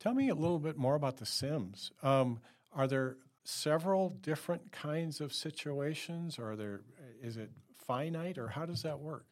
Tell 0.00 0.14
me 0.14 0.30
a 0.30 0.34
little 0.34 0.58
bit 0.58 0.78
more 0.78 0.94
about 0.94 1.18
the 1.18 1.26
Sims. 1.26 1.92
Um, 2.02 2.40
are 2.72 2.88
there 2.88 3.18
several 3.44 4.08
different 4.08 4.72
kinds 4.72 5.20
of 5.20 5.32
situations? 5.34 6.38
Or 6.38 6.52
are 6.52 6.56
there 6.56 6.80
is 7.22 7.36
it 7.36 7.50
finite, 7.76 8.38
or 8.38 8.48
how 8.48 8.64
does 8.64 8.82
that 8.82 8.98
work? 8.98 9.26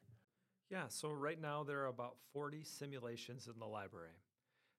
Yeah, 0.71 0.85
so 0.89 1.11
right 1.11 1.41
now 1.41 1.65
there 1.65 1.81
are 1.81 1.87
about 1.87 2.17
40 2.35 2.65
simulations 2.65 3.49
in 3.53 3.59
the 3.59 3.67
library. 3.67 4.21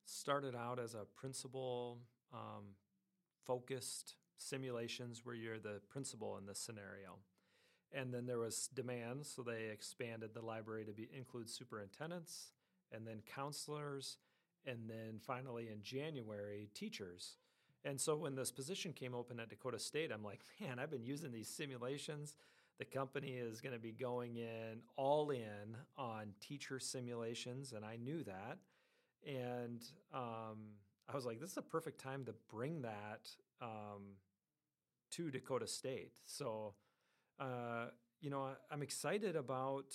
Started 0.05 0.55
out 0.55 0.79
as 0.79 0.93
a 0.93 1.05
principal 1.15 1.97
um, 2.31 2.75
focused 3.45 4.13
simulations 4.37 5.21
where 5.23 5.33
you're 5.33 5.57
the 5.57 5.81
principal 5.89 6.37
in 6.37 6.45
this 6.45 6.59
scenario. 6.59 7.17
And 7.91 8.13
then 8.13 8.27
there 8.27 8.37
was 8.37 8.69
demand, 8.71 9.25
so 9.25 9.41
they 9.41 9.69
expanded 9.73 10.35
the 10.35 10.45
library 10.45 10.85
to 10.85 10.91
be 10.91 11.09
include 11.11 11.49
superintendents 11.49 12.51
and 12.91 13.07
then 13.07 13.21
counselors 13.35 14.17
and 14.65 14.89
then 14.89 15.19
finally 15.19 15.69
in 15.71 15.81
January 15.81 16.69
teachers. 16.73 17.37
And 17.85 17.99
so 17.99 18.15
when 18.15 18.35
this 18.35 18.51
position 18.51 18.91
came 18.93 19.15
open 19.15 19.39
at 19.39 19.49
Dakota 19.49 19.79
State, 19.79 20.11
I'm 20.11 20.23
like, 20.23 20.41
man, 20.59 20.79
I've 20.79 20.91
been 20.91 21.05
using 21.05 21.31
these 21.31 21.47
simulations 21.47 22.35
the 22.79 22.85
company 22.85 23.31
is 23.31 23.59
going 23.59 23.73
to 23.73 23.79
be 23.79 23.91
going 23.91 24.37
in 24.37 24.79
all 24.95 25.31
in 25.31 25.75
on 25.97 26.27
teacher 26.39 26.79
simulations, 26.79 27.73
and 27.73 27.83
I 27.83 27.97
knew 27.97 28.23
that. 28.23 28.57
And 29.27 29.83
um, 30.13 30.77
I 31.09 31.13
was 31.13 31.25
like, 31.25 31.41
this 31.41 31.51
is 31.51 31.57
a 31.57 31.61
perfect 31.61 31.99
time 31.99 32.23
to 32.25 32.33
bring 32.49 32.81
that 32.83 33.29
um, 33.61 34.15
to 35.11 35.29
Dakota 35.29 35.67
State. 35.67 36.13
So, 36.25 36.73
uh, 37.37 37.87
you 38.21 38.29
know, 38.29 38.47
I, 38.71 38.73
am 38.73 38.81
excited 38.81 39.35
about 39.35 39.93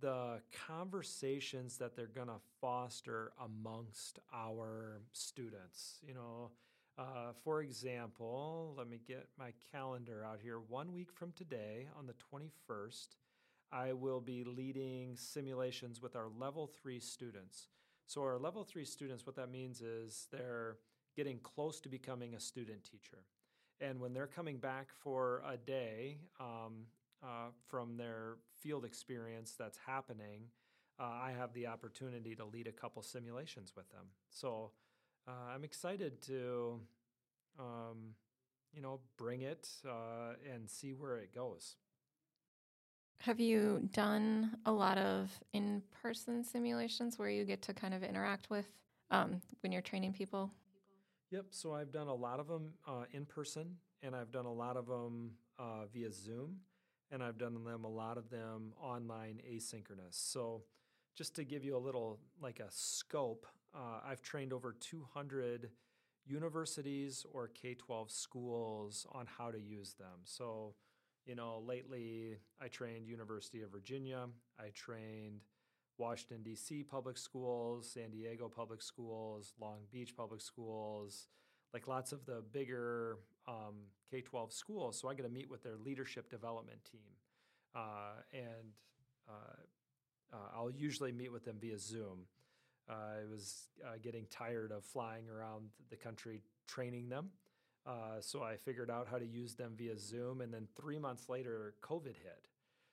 the 0.00 0.40
conversations 0.66 1.78
that 1.78 1.96
they're 1.96 2.06
going 2.06 2.28
to 2.28 2.40
foster 2.60 3.32
amongst 3.42 4.18
our 4.34 5.00
students. 5.12 5.98
You 6.06 6.14
know, 6.14 6.50
uh, 6.98 7.32
for 7.44 7.62
example, 7.62 8.74
let 8.76 8.88
me 8.88 9.00
get 9.06 9.26
my 9.38 9.52
calendar 9.72 10.24
out 10.24 10.40
here. 10.42 10.58
One 10.58 10.92
week 10.92 11.12
from 11.12 11.32
today, 11.32 11.88
on 11.98 12.06
the 12.06 12.14
21st, 12.32 13.16
I 13.72 13.92
will 13.92 14.20
be 14.20 14.44
leading 14.44 15.16
simulations 15.16 16.00
with 16.00 16.16
our 16.16 16.28
level 16.38 16.66
three 16.66 17.00
students. 17.00 17.68
So, 18.06 18.22
our 18.22 18.38
level 18.38 18.62
three 18.64 18.84
students, 18.84 19.26
what 19.26 19.36
that 19.36 19.50
means 19.50 19.80
is 19.80 20.28
they're 20.30 20.76
getting 21.16 21.38
close 21.40 21.80
to 21.80 21.88
becoming 21.88 22.34
a 22.34 22.40
student 22.40 22.84
teacher. 22.84 23.18
And 23.80 24.00
when 24.00 24.12
they're 24.14 24.26
coming 24.26 24.58
back 24.58 24.88
for 25.02 25.42
a 25.46 25.56
day 25.56 26.18
um, 26.40 26.86
uh, 27.22 27.50
from 27.68 27.96
their 27.96 28.36
field 28.62 28.84
experience 28.84 29.54
that's 29.58 29.78
happening, 29.86 30.44
uh, 30.98 31.04
I 31.04 31.32
have 31.36 31.52
the 31.52 31.66
opportunity 31.66 32.34
to 32.36 32.44
lead 32.44 32.66
a 32.66 32.72
couple 32.72 33.02
simulations 33.02 33.72
with 33.76 33.88
them. 33.90 34.06
So, 34.30 34.70
uh, 35.28 35.52
I'm 35.54 35.64
excited 35.64 36.22
to, 36.22 36.80
um, 37.58 38.14
you 38.72 38.80
know, 38.80 39.00
bring 39.16 39.42
it 39.42 39.68
uh, 39.86 40.34
and 40.52 40.68
see 40.70 40.92
where 40.92 41.18
it 41.18 41.34
goes. 41.34 41.76
Have 43.20 43.40
you 43.40 43.88
done 43.92 44.56
a 44.66 44.72
lot 44.72 44.98
of 44.98 45.30
in 45.52 45.82
person 46.02 46.44
simulations 46.44 47.18
where 47.18 47.30
you 47.30 47.44
get 47.44 47.62
to 47.62 47.74
kind 47.74 47.94
of 47.94 48.02
interact 48.02 48.50
with 48.50 48.66
um, 49.10 49.40
when 49.60 49.72
you're 49.72 49.82
training 49.82 50.12
people? 50.12 50.50
Yep. 51.30 51.46
So 51.50 51.74
I've 51.74 51.90
done 51.90 52.06
a 52.06 52.14
lot 52.14 52.38
of 52.38 52.46
them 52.46 52.74
uh, 52.86 53.04
in 53.12 53.24
person, 53.24 53.76
and 54.02 54.14
I've 54.14 54.30
done 54.30 54.46
a 54.46 54.52
lot 54.52 54.76
of 54.76 54.86
them 54.86 55.32
uh, 55.58 55.86
via 55.92 56.12
Zoom, 56.12 56.58
and 57.10 57.22
I've 57.22 57.38
done 57.38 57.54
them 57.64 57.84
a 57.84 57.88
lot 57.88 58.18
of 58.18 58.30
them 58.30 58.72
online 58.80 59.40
asynchronous. 59.48 60.12
So 60.12 60.62
just 61.16 61.34
to 61.36 61.44
give 61.44 61.64
you 61.64 61.76
a 61.76 61.78
little 61.78 62.18
like 62.40 62.60
a 62.60 62.70
scope, 62.70 63.46
uh, 63.74 64.00
I've 64.06 64.22
trained 64.22 64.52
over 64.52 64.74
200 64.78 65.70
universities 66.26 67.24
or 67.32 67.48
K 67.48 67.74
12 67.74 68.10
schools 68.10 69.06
on 69.12 69.26
how 69.26 69.50
to 69.50 69.60
use 69.60 69.94
them. 69.94 70.20
So, 70.24 70.74
you 71.24 71.34
know, 71.34 71.62
lately 71.64 72.38
I 72.60 72.68
trained 72.68 73.06
University 73.06 73.62
of 73.62 73.70
Virginia, 73.70 74.26
I 74.58 74.70
trained 74.74 75.40
Washington, 75.98 76.42
D.C. 76.42 76.82
public 76.82 77.16
schools, 77.16 77.90
San 77.90 78.10
Diego 78.10 78.50
public 78.54 78.82
schools, 78.82 79.54
Long 79.60 79.80
Beach 79.90 80.14
public 80.16 80.40
schools, 80.40 81.28
like 81.72 81.88
lots 81.88 82.12
of 82.12 82.26
the 82.26 82.42
bigger 82.52 83.18
um, 83.48 83.74
K 84.10 84.20
12 84.20 84.52
schools. 84.52 84.98
So 85.00 85.08
I 85.08 85.14
get 85.14 85.22
to 85.22 85.28
meet 85.28 85.50
with 85.50 85.62
their 85.62 85.76
leadership 85.76 86.30
development 86.30 86.80
team. 86.90 87.00
Uh, 87.74 88.22
and 88.32 88.72
uh, 89.28 89.62
uh, 90.32 90.56
I'll 90.56 90.70
usually 90.70 91.12
meet 91.12 91.32
with 91.32 91.44
them 91.44 91.56
via 91.60 91.78
Zoom. 91.78 92.26
Uh, 92.88 92.92
I 92.92 93.30
was 93.30 93.68
uh, 93.84 93.96
getting 94.02 94.26
tired 94.30 94.72
of 94.72 94.84
flying 94.84 95.28
around 95.28 95.70
the 95.90 95.96
country 95.96 96.42
training 96.66 97.08
them. 97.08 97.30
Uh, 97.86 98.20
so 98.20 98.42
I 98.42 98.56
figured 98.56 98.90
out 98.90 99.06
how 99.08 99.18
to 99.18 99.26
use 99.26 99.54
them 99.54 99.74
via 99.76 99.98
Zoom. 99.98 100.40
And 100.40 100.52
then 100.52 100.66
three 100.80 100.98
months 100.98 101.28
later, 101.28 101.74
COVID 101.82 102.06
hit. 102.06 102.48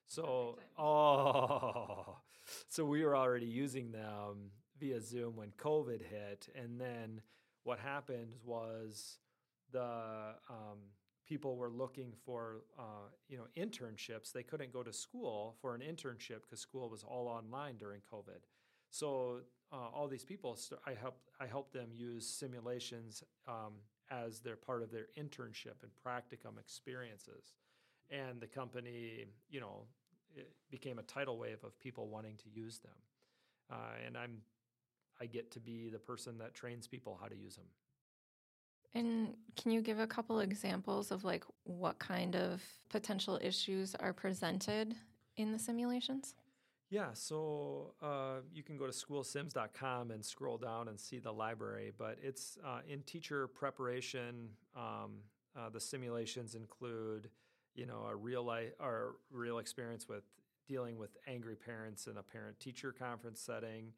So, 0.08 0.60
oh, 0.78 2.18
so 2.70 2.86
we 2.86 3.04
were 3.04 3.16
already 3.16 3.48
using 3.48 3.92
them 3.92 4.52
via 4.80 5.02
Zoom 5.02 5.36
when 5.36 5.50
COVID 5.58 6.02
hit. 6.02 6.50
And 6.56 6.80
then 6.80 7.22
what 7.64 7.80
happened 7.80 8.36
was 8.46 9.18
the 9.74 10.36
um, 10.50 10.80
people 11.28 11.58
were 11.58 11.70
looking 11.70 12.14
for 12.26 12.64
uh, 12.80 13.10
you 13.28 13.38
know 13.38 13.46
internships. 13.58 14.32
They 14.32 14.44
couldn't 14.44 14.72
go 14.72 14.84
to 14.84 14.94
school 14.94 15.56
for 15.62 15.76
an 15.76 15.82
internship 15.82 16.44
because 16.44 16.62
school 16.62 16.90
was 16.90 17.04
all 17.04 17.28
online 17.28 17.78
during 17.78 18.02
COVID. 18.02 18.44
So 18.90 19.42
uh, 19.72 19.90
all 19.94 20.08
these 20.08 20.24
people, 20.24 20.56
st- 20.56 20.80
I 20.86 20.94
helped 20.94 21.32
I 21.40 21.48
helped 21.48 21.74
them 21.74 21.90
use 21.94 22.28
simulations 22.28 23.24
um, 23.48 23.74
as 24.12 24.40
their 24.40 24.56
part 24.56 24.84
of 24.84 24.92
their 24.92 25.08
internship 25.20 25.82
and 25.82 25.92
practicum 26.06 26.60
experiences, 26.60 27.54
and 28.12 28.40
the 28.40 28.48
company, 28.48 29.26
you 29.50 29.60
know, 29.60 29.88
became 30.70 31.00
a 31.00 31.04
tidal 31.04 31.38
wave 31.38 31.64
of 31.64 31.78
people 31.80 32.08
wanting 32.08 32.38
to 32.38 32.50
use 32.50 32.80
them, 32.80 32.98
uh, 33.72 34.06
and 34.06 34.18
I'm 34.18 34.42
I 35.22 35.26
get 35.26 35.52
to 35.52 35.60
be 35.60 35.90
the 35.90 36.00
person 36.00 36.38
that 36.40 36.54
trains 36.54 36.88
people 36.88 37.18
how 37.22 37.28
to 37.28 37.36
use 37.36 37.56
them. 37.56 37.68
And 38.96 39.36
can 39.56 39.72
you 39.72 39.82
give 39.82 40.00
a 40.00 40.08
couple 40.08 40.40
examples 40.40 41.12
of 41.12 41.24
like 41.24 41.44
what 41.64 42.00
kind 42.00 42.36
of 42.36 42.62
potential 42.90 43.40
issues 43.42 43.96
are 43.96 44.14
presented 44.14 44.96
in 45.38 45.52
the 45.52 45.60
simulations? 45.60 46.36
Yeah, 46.90 47.08
so 47.14 47.96
uh, 48.04 48.42
you 48.54 48.62
can 48.62 48.78
go 48.78 48.86
to 48.86 48.92
schoolsims.com 48.92 50.12
and 50.12 50.24
scroll 50.24 50.60
down 50.60 50.90
and 50.90 51.00
see 51.00 51.18
the 51.18 51.32
library. 51.32 51.92
But 51.98 52.20
it's 52.22 52.60
uh, 52.64 52.82
in 52.88 53.02
teacher 53.02 53.48
preparation. 53.48 54.50
Um, 54.76 55.22
uh, 55.58 55.70
the 55.70 55.80
simulations 55.80 56.56
include, 56.56 57.30
you 57.76 57.86
know, 57.86 58.06
a 58.10 58.16
real 58.16 58.44
life 58.44 58.74
or 58.80 59.16
real 59.32 59.58
experience 59.60 60.08
with 60.08 60.24
dealing 60.68 60.98
with 60.98 61.18
angry 61.28 61.56
parents 61.56 62.08
in 62.08 62.18
a 62.18 62.24
parent-teacher 62.24 62.92
conference 62.92 63.42
setting. 63.42 63.92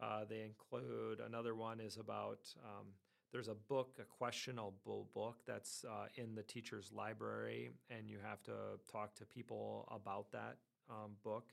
Uh, 0.00 0.24
they 0.28 0.42
include 0.42 1.20
another 1.20 1.54
one 1.54 1.80
is 1.80 1.96
about 1.96 2.40
um, 2.64 2.86
there's 3.32 3.48
a 3.48 3.54
book, 3.54 3.98
a 4.00 4.04
questionable 4.04 5.08
book 5.14 5.36
that's 5.46 5.84
uh, 5.88 6.06
in 6.16 6.34
the 6.34 6.42
teacher's 6.42 6.90
library, 6.92 7.70
and 7.90 8.08
you 8.08 8.18
have 8.22 8.42
to 8.44 8.52
talk 8.90 9.14
to 9.16 9.24
people 9.24 9.88
about 9.90 10.32
that 10.32 10.56
um, 10.88 11.12
book. 11.22 11.52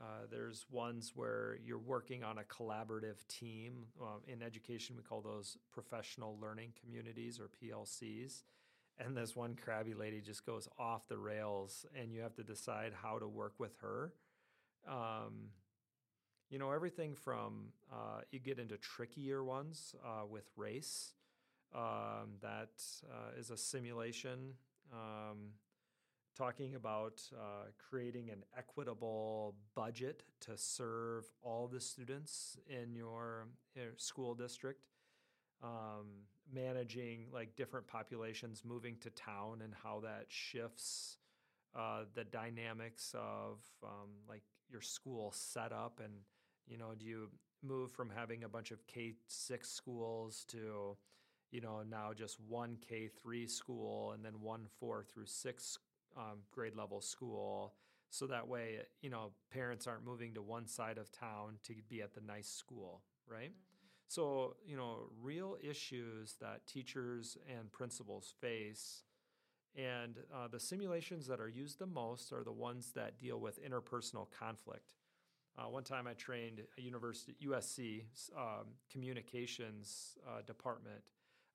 Uh, 0.00 0.26
there's 0.30 0.66
ones 0.70 1.12
where 1.14 1.58
you're 1.64 1.78
working 1.78 2.24
on 2.24 2.38
a 2.38 2.42
collaborative 2.42 3.26
team. 3.28 3.86
Uh, 4.00 4.18
in 4.26 4.42
education, 4.42 4.96
we 4.96 5.02
call 5.02 5.20
those 5.20 5.58
professional 5.72 6.38
learning 6.40 6.72
communities 6.80 7.38
or 7.38 7.48
PLCs. 7.62 8.42
And 8.98 9.16
this 9.16 9.34
one 9.34 9.56
crabby 9.56 9.94
lady 9.94 10.20
just 10.20 10.44
goes 10.44 10.68
off 10.78 11.08
the 11.08 11.18
rails, 11.18 11.86
and 11.98 12.12
you 12.12 12.20
have 12.20 12.34
to 12.34 12.42
decide 12.42 12.92
how 13.00 13.18
to 13.18 13.26
work 13.26 13.54
with 13.58 13.76
her. 13.80 14.12
Um, 14.88 15.50
you 16.52 16.58
know, 16.58 16.70
everything 16.70 17.14
from 17.14 17.72
uh, 17.90 18.20
you 18.30 18.38
get 18.38 18.58
into 18.58 18.76
trickier 18.76 19.42
ones 19.42 19.94
uh, 20.04 20.26
with 20.28 20.44
race. 20.54 21.14
Um, 21.74 22.34
that 22.42 22.82
uh, 23.10 23.40
is 23.40 23.50
a 23.50 23.56
simulation. 23.56 24.52
Um, 24.92 25.52
talking 26.36 26.74
about 26.74 27.22
uh, 27.34 27.68
creating 27.88 28.28
an 28.28 28.44
equitable 28.56 29.54
budget 29.74 30.24
to 30.40 30.52
serve 30.56 31.24
all 31.42 31.68
the 31.68 31.80
students 31.80 32.58
in 32.68 32.94
your, 32.94 33.48
your 33.74 33.92
school 33.96 34.34
district, 34.34 34.88
um, 35.62 36.06
managing 36.52 37.28
like 37.32 37.56
different 37.56 37.86
populations 37.86 38.62
moving 38.62 38.96
to 39.00 39.08
town 39.10 39.62
and 39.64 39.72
how 39.82 40.00
that 40.00 40.26
shifts 40.28 41.16
uh, 41.74 42.02
the 42.14 42.24
dynamics 42.24 43.14
of 43.14 43.58
um, 43.82 44.10
like 44.28 44.42
your 44.70 44.82
school 44.82 45.32
setup 45.34 45.98
and 46.02 46.12
you 46.66 46.78
know 46.78 46.92
do 46.98 47.04
you 47.06 47.28
move 47.62 47.92
from 47.92 48.10
having 48.10 48.44
a 48.44 48.48
bunch 48.48 48.70
of 48.70 48.80
K6 48.86 49.66
schools 49.66 50.44
to 50.48 50.96
you 51.50 51.60
know 51.60 51.82
now 51.88 52.12
just 52.14 52.38
one 52.40 52.76
K3 52.90 53.48
school 53.48 54.12
and 54.12 54.24
then 54.24 54.40
one 54.40 54.66
4 54.80 55.04
through 55.04 55.26
6 55.26 55.78
um, 56.16 56.38
grade 56.50 56.76
level 56.76 57.00
school? 57.00 57.74
So 58.10 58.26
that 58.26 58.46
way 58.46 58.78
you 59.00 59.10
know 59.10 59.32
parents 59.52 59.86
aren't 59.86 60.04
moving 60.04 60.34
to 60.34 60.42
one 60.42 60.66
side 60.66 60.98
of 60.98 61.10
town 61.10 61.58
to 61.64 61.74
be 61.88 62.02
at 62.02 62.14
the 62.14 62.20
nice 62.20 62.48
school 62.48 63.02
right? 63.28 63.50
Mm-hmm. 63.50 63.86
so 64.08 64.56
you 64.66 64.76
know 64.76 65.10
real 65.22 65.56
issues 65.62 66.36
that 66.40 66.66
teachers 66.66 67.36
and 67.48 67.70
principals 67.72 68.34
face 68.40 69.04
and 69.74 70.18
uh, 70.34 70.48
the 70.48 70.60
simulations 70.60 71.26
that 71.28 71.40
are 71.40 71.48
used 71.48 71.78
the 71.78 71.86
most 71.86 72.32
are 72.32 72.44
the 72.44 72.52
ones 72.52 72.92
that 72.94 73.18
deal 73.18 73.40
with 73.40 73.64
interpersonal 73.64 74.26
conflict 74.38 74.84
uh, 75.58 75.68
one 75.68 75.84
time 75.84 76.06
i 76.06 76.12
trained 76.14 76.60
a 76.78 76.80
university 76.80 77.36
usc 77.46 78.02
um, 78.36 78.66
communications 78.90 80.18
uh, 80.28 80.42
department 80.46 81.02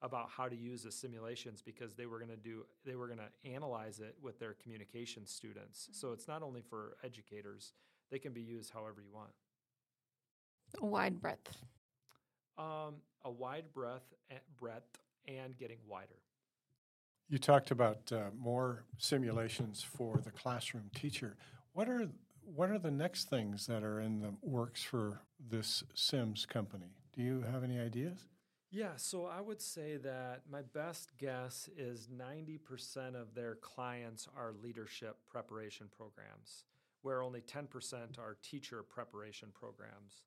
about 0.01 0.29
how 0.29 0.47
to 0.47 0.55
use 0.55 0.83
the 0.83 0.91
simulations 0.91 1.61
because 1.61 1.95
they 1.95 2.05
were 2.05 2.19
going 2.19 2.29
to 2.29 2.37
do 2.37 2.65
they 2.85 2.95
were 2.95 3.07
going 3.07 3.19
to 3.19 3.49
analyze 3.49 3.99
it 3.99 4.15
with 4.21 4.39
their 4.39 4.53
communication 4.61 5.25
students. 5.25 5.83
Mm-hmm. 5.83 5.93
So 5.93 6.11
it's 6.11 6.27
not 6.27 6.43
only 6.43 6.61
for 6.61 6.97
educators; 7.03 7.73
they 8.11 8.19
can 8.19 8.33
be 8.33 8.41
used 8.41 8.71
however 8.71 9.01
you 9.01 9.13
want. 9.13 9.31
A 10.81 10.85
wide 10.85 11.19
breadth. 11.19 11.57
Um, 12.57 12.95
a 13.23 13.31
wide 13.31 13.65
breadth, 13.73 14.13
breadth, 14.59 14.99
and 15.27 15.57
getting 15.57 15.77
wider. 15.87 16.21
You 17.29 17.37
talked 17.37 17.71
about 17.71 18.11
uh, 18.11 18.29
more 18.37 18.85
simulations 18.97 19.83
for 19.83 20.17
the 20.23 20.31
classroom 20.31 20.89
teacher. 20.95 21.35
What 21.73 21.89
are 21.89 22.07
what 22.55 22.69
are 22.69 22.79
the 22.79 22.91
next 22.91 23.29
things 23.29 23.67
that 23.67 23.83
are 23.83 23.99
in 23.99 24.21
the 24.21 24.33
works 24.41 24.81
for 24.81 25.21
this 25.49 25.83
Sims 25.93 26.45
company? 26.45 26.93
Do 27.13 27.21
you 27.21 27.43
have 27.51 27.63
any 27.63 27.79
ideas? 27.79 28.19
Yeah, 28.69 28.95
so 28.97 29.25
I 29.25 29.41
would 29.41 29.61
say 29.61 29.97
that 29.97 30.41
my 30.51 30.61
best 30.61 31.17
guess 31.17 31.69
is 31.77 32.07
90% 32.07 33.15
of 33.15 33.33
their 33.33 33.55
clients 33.55 34.27
are 34.37 34.53
leadership 34.61 35.17
preparation 35.29 35.87
programs, 35.95 36.65
where 37.01 37.21
only 37.21 37.41
10% 37.41 38.19
are 38.19 38.37
teacher 38.41 38.83
preparation 38.83 39.49
programs. 39.53 40.23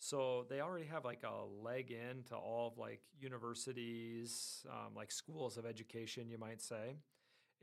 So 0.00 0.44
they 0.50 0.60
already 0.60 0.86
have 0.86 1.04
like 1.04 1.22
a 1.22 1.44
leg 1.64 1.92
in 1.92 2.24
to 2.24 2.36
all 2.36 2.68
of 2.68 2.78
like 2.78 3.00
universities, 3.20 4.66
um, 4.68 4.94
like 4.94 5.10
schools 5.10 5.56
of 5.56 5.64
education, 5.64 6.28
you 6.28 6.38
might 6.38 6.60
say. 6.60 6.96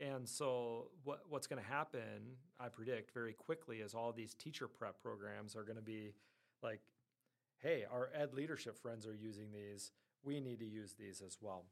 And 0.02 0.28
so 0.28 0.88
what, 1.04 1.20
what's 1.28 1.46
going 1.46 1.62
to 1.62 1.68
happen, 1.68 2.36
I 2.58 2.68
predict 2.68 3.14
very 3.14 3.32
quickly, 3.32 3.76
is 3.78 3.94
all 3.94 4.12
these 4.12 4.34
teacher 4.34 4.66
prep 4.66 5.00
programs 5.00 5.54
are 5.54 5.62
going 5.62 5.76
to 5.76 5.82
be 5.82 6.12
like, 6.62 6.80
hey, 7.62 7.84
our 7.90 8.10
ed 8.12 8.34
leadership 8.34 8.76
friends 8.76 9.06
are 9.06 9.14
using 9.14 9.52
these 9.52 9.92
we 10.22 10.40
need 10.40 10.60
to 10.60 10.66
use 10.66 10.94
these 10.94 11.22
as 11.24 11.38
well. 11.40 11.64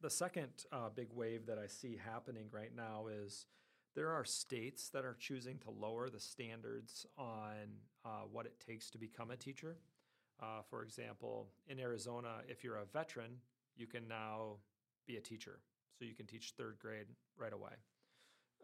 The 0.00 0.10
second 0.10 0.48
uh, 0.72 0.88
big 0.94 1.08
wave 1.12 1.46
that 1.46 1.58
I 1.58 1.66
see 1.66 1.98
happening 2.02 2.46
right 2.50 2.74
now 2.74 3.06
is 3.08 3.46
there 3.94 4.10
are 4.10 4.24
states 4.24 4.88
that 4.90 5.04
are 5.04 5.16
choosing 5.18 5.58
to 5.58 5.70
lower 5.70 6.08
the 6.08 6.20
standards 6.20 7.06
on 7.18 7.68
uh, 8.04 8.22
what 8.30 8.46
it 8.46 8.62
takes 8.64 8.88
to 8.90 8.98
become 8.98 9.30
a 9.30 9.36
teacher. 9.36 9.76
Uh, 10.40 10.62
for 10.70 10.82
example, 10.82 11.48
in 11.68 11.78
Arizona, 11.78 12.36
if 12.48 12.64
you're 12.64 12.76
a 12.76 12.86
veteran, 12.86 13.32
you 13.76 13.86
can 13.86 14.08
now 14.08 14.56
be 15.06 15.16
a 15.16 15.20
teacher. 15.20 15.58
So 16.00 16.06
you 16.06 16.14
can 16.14 16.26
teach 16.26 16.54
third 16.56 16.78
grade 16.80 17.08
right 17.36 17.52
away. 17.52 17.72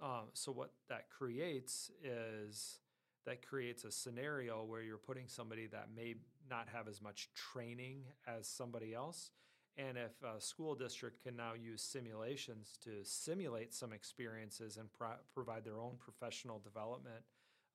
Um, 0.03 0.29
so, 0.33 0.53
what 0.53 0.70
that 0.88 1.11
creates 1.11 1.90
is 2.03 2.79
that 3.27 3.46
creates 3.46 3.85
a 3.85 3.90
scenario 3.90 4.64
where 4.64 4.81
you're 4.81 4.96
putting 4.96 5.29
somebody 5.29 5.66
that 5.66 5.88
may 5.94 6.14
not 6.49 6.68
have 6.72 6.88
as 6.88 7.03
much 7.03 7.29
training 7.35 8.05
as 8.27 8.49
somebody 8.49 8.94
else. 8.94 9.33
And 9.77 9.99
if 9.99 10.12
a 10.22 10.40
school 10.40 10.75
district 10.75 11.22
can 11.22 11.37
now 11.37 11.53
use 11.53 11.83
simulations 11.83 12.79
to 12.85 13.05
simulate 13.05 13.75
some 13.75 13.92
experiences 13.92 14.79
and 14.79 14.90
pro- 14.90 15.20
provide 15.35 15.64
their 15.64 15.79
own 15.79 15.96
professional 15.99 16.59
development 16.59 17.22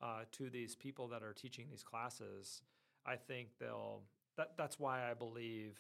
uh, 0.02 0.22
to 0.32 0.50
these 0.50 0.76
people 0.76 1.08
that 1.10 1.22
are 1.22 1.34
teaching 1.34 1.68
these 1.70 1.84
classes, 1.84 2.64
I 3.06 3.16
think 3.16 3.50
they'll. 3.60 4.02
That, 4.38 4.54
that's 4.58 4.80
why 4.80 5.12
I 5.12 5.14
believe, 5.14 5.78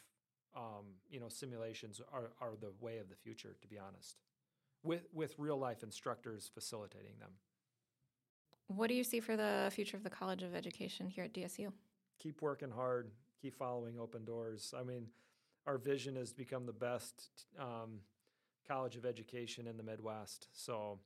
um, 0.55 0.85
you 1.09 1.19
know, 1.19 1.29
simulations 1.29 2.01
are, 2.11 2.31
are 2.41 2.53
the 2.59 2.71
way 2.79 2.97
of 2.97 3.09
the 3.09 3.15
future. 3.15 3.55
To 3.61 3.67
be 3.67 3.77
honest, 3.77 4.17
with 4.83 5.03
with 5.13 5.35
real 5.37 5.57
life 5.57 5.83
instructors 5.83 6.49
facilitating 6.53 7.13
them. 7.19 7.31
What 8.67 8.87
do 8.87 8.93
you 8.93 9.03
see 9.03 9.19
for 9.19 9.35
the 9.35 9.69
future 9.73 9.97
of 9.97 10.03
the 10.03 10.09
College 10.09 10.43
of 10.43 10.55
Education 10.55 11.07
here 11.07 11.25
at 11.25 11.33
DSU? 11.33 11.71
Keep 12.19 12.41
working 12.41 12.71
hard, 12.71 13.11
keep 13.41 13.53
following 13.55 13.99
open 13.99 14.23
doors. 14.23 14.73
I 14.77 14.83
mean, 14.83 15.07
our 15.67 15.77
vision 15.77 16.15
is 16.15 16.31
to 16.31 16.37
become 16.37 16.65
the 16.65 16.73
best 16.73 17.29
um, 17.59 17.99
college 18.67 18.95
of 18.95 19.05
education 19.05 19.67
in 19.67 19.75
the 19.75 19.83
Midwest. 19.83 20.47
So 20.53 20.99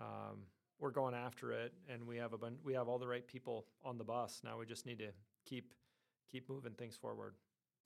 um, 0.00 0.42
we're 0.78 0.90
going 0.90 1.14
after 1.14 1.52
it, 1.52 1.72
and 1.88 2.06
we 2.06 2.16
have 2.18 2.32
a 2.32 2.38
bun- 2.38 2.58
we 2.64 2.74
have 2.74 2.88
all 2.88 2.98
the 2.98 3.06
right 3.06 3.26
people 3.26 3.66
on 3.84 3.98
the 3.98 4.04
bus. 4.04 4.40
Now 4.44 4.58
we 4.58 4.66
just 4.66 4.86
need 4.86 4.98
to 4.98 5.08
keep 5.44 5.74
keep 6.30 6.48
moving 6.48 6.72
things 6.72 6.96
forward. 6.96 7.34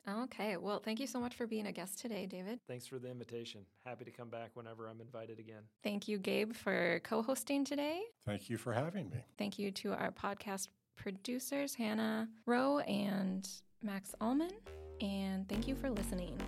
Okay. 0.09 0.57
Well, 0.57 0.79
thank 0.79 1.01
you 1.01 1.07
so 1.07 1.21
much 1.21 1.35
for 1.35 1.47
being 1.47 1.67
a 1.67 1.73
guest 1.73 1.99
today, 1.99 2.27
David. 2.27 2.61
Thanks 2.69 2.87
for 2.87 2.99
the 2.99 3.11
invitation. 3.11 3.63
Happy 3.85 4.05
to 4.05 4.11
come 4.11 4.29
back 4.29 4.51
whenever 4.55 4.89
I'm 4.89 5.01
invited 5.01 5.39
again. 5.39 5.63
Thank 5.83 6.09
you, 6.09 6.19
Gabe, 6.19 6.53
for 6.53 7.01
co 7.05 7.23
hosting 7.23 7.65
today. 7.65 8.03
Thank 8.25 8.49
you 8.49 8.57
for 8.57 8.73
having 8.73 9.11
me. 9.11 9.25
Thank 9.39 9.59
you 9.59 9.71
to 9.73 9.93
our 9.93 10.13
podcast 10.13 10.69
producers, 10.97 11.75
Hannah 11.75 12.29
Rowe 12.47 12.79
and 12.81 13.49
Max 13.83 14.15
Allman. 14.21 14.53
And 15.01 15.49
thank 15.49 15.69
you 15.69 15.75
for 15.75 15.91
listening. 15.91 16.39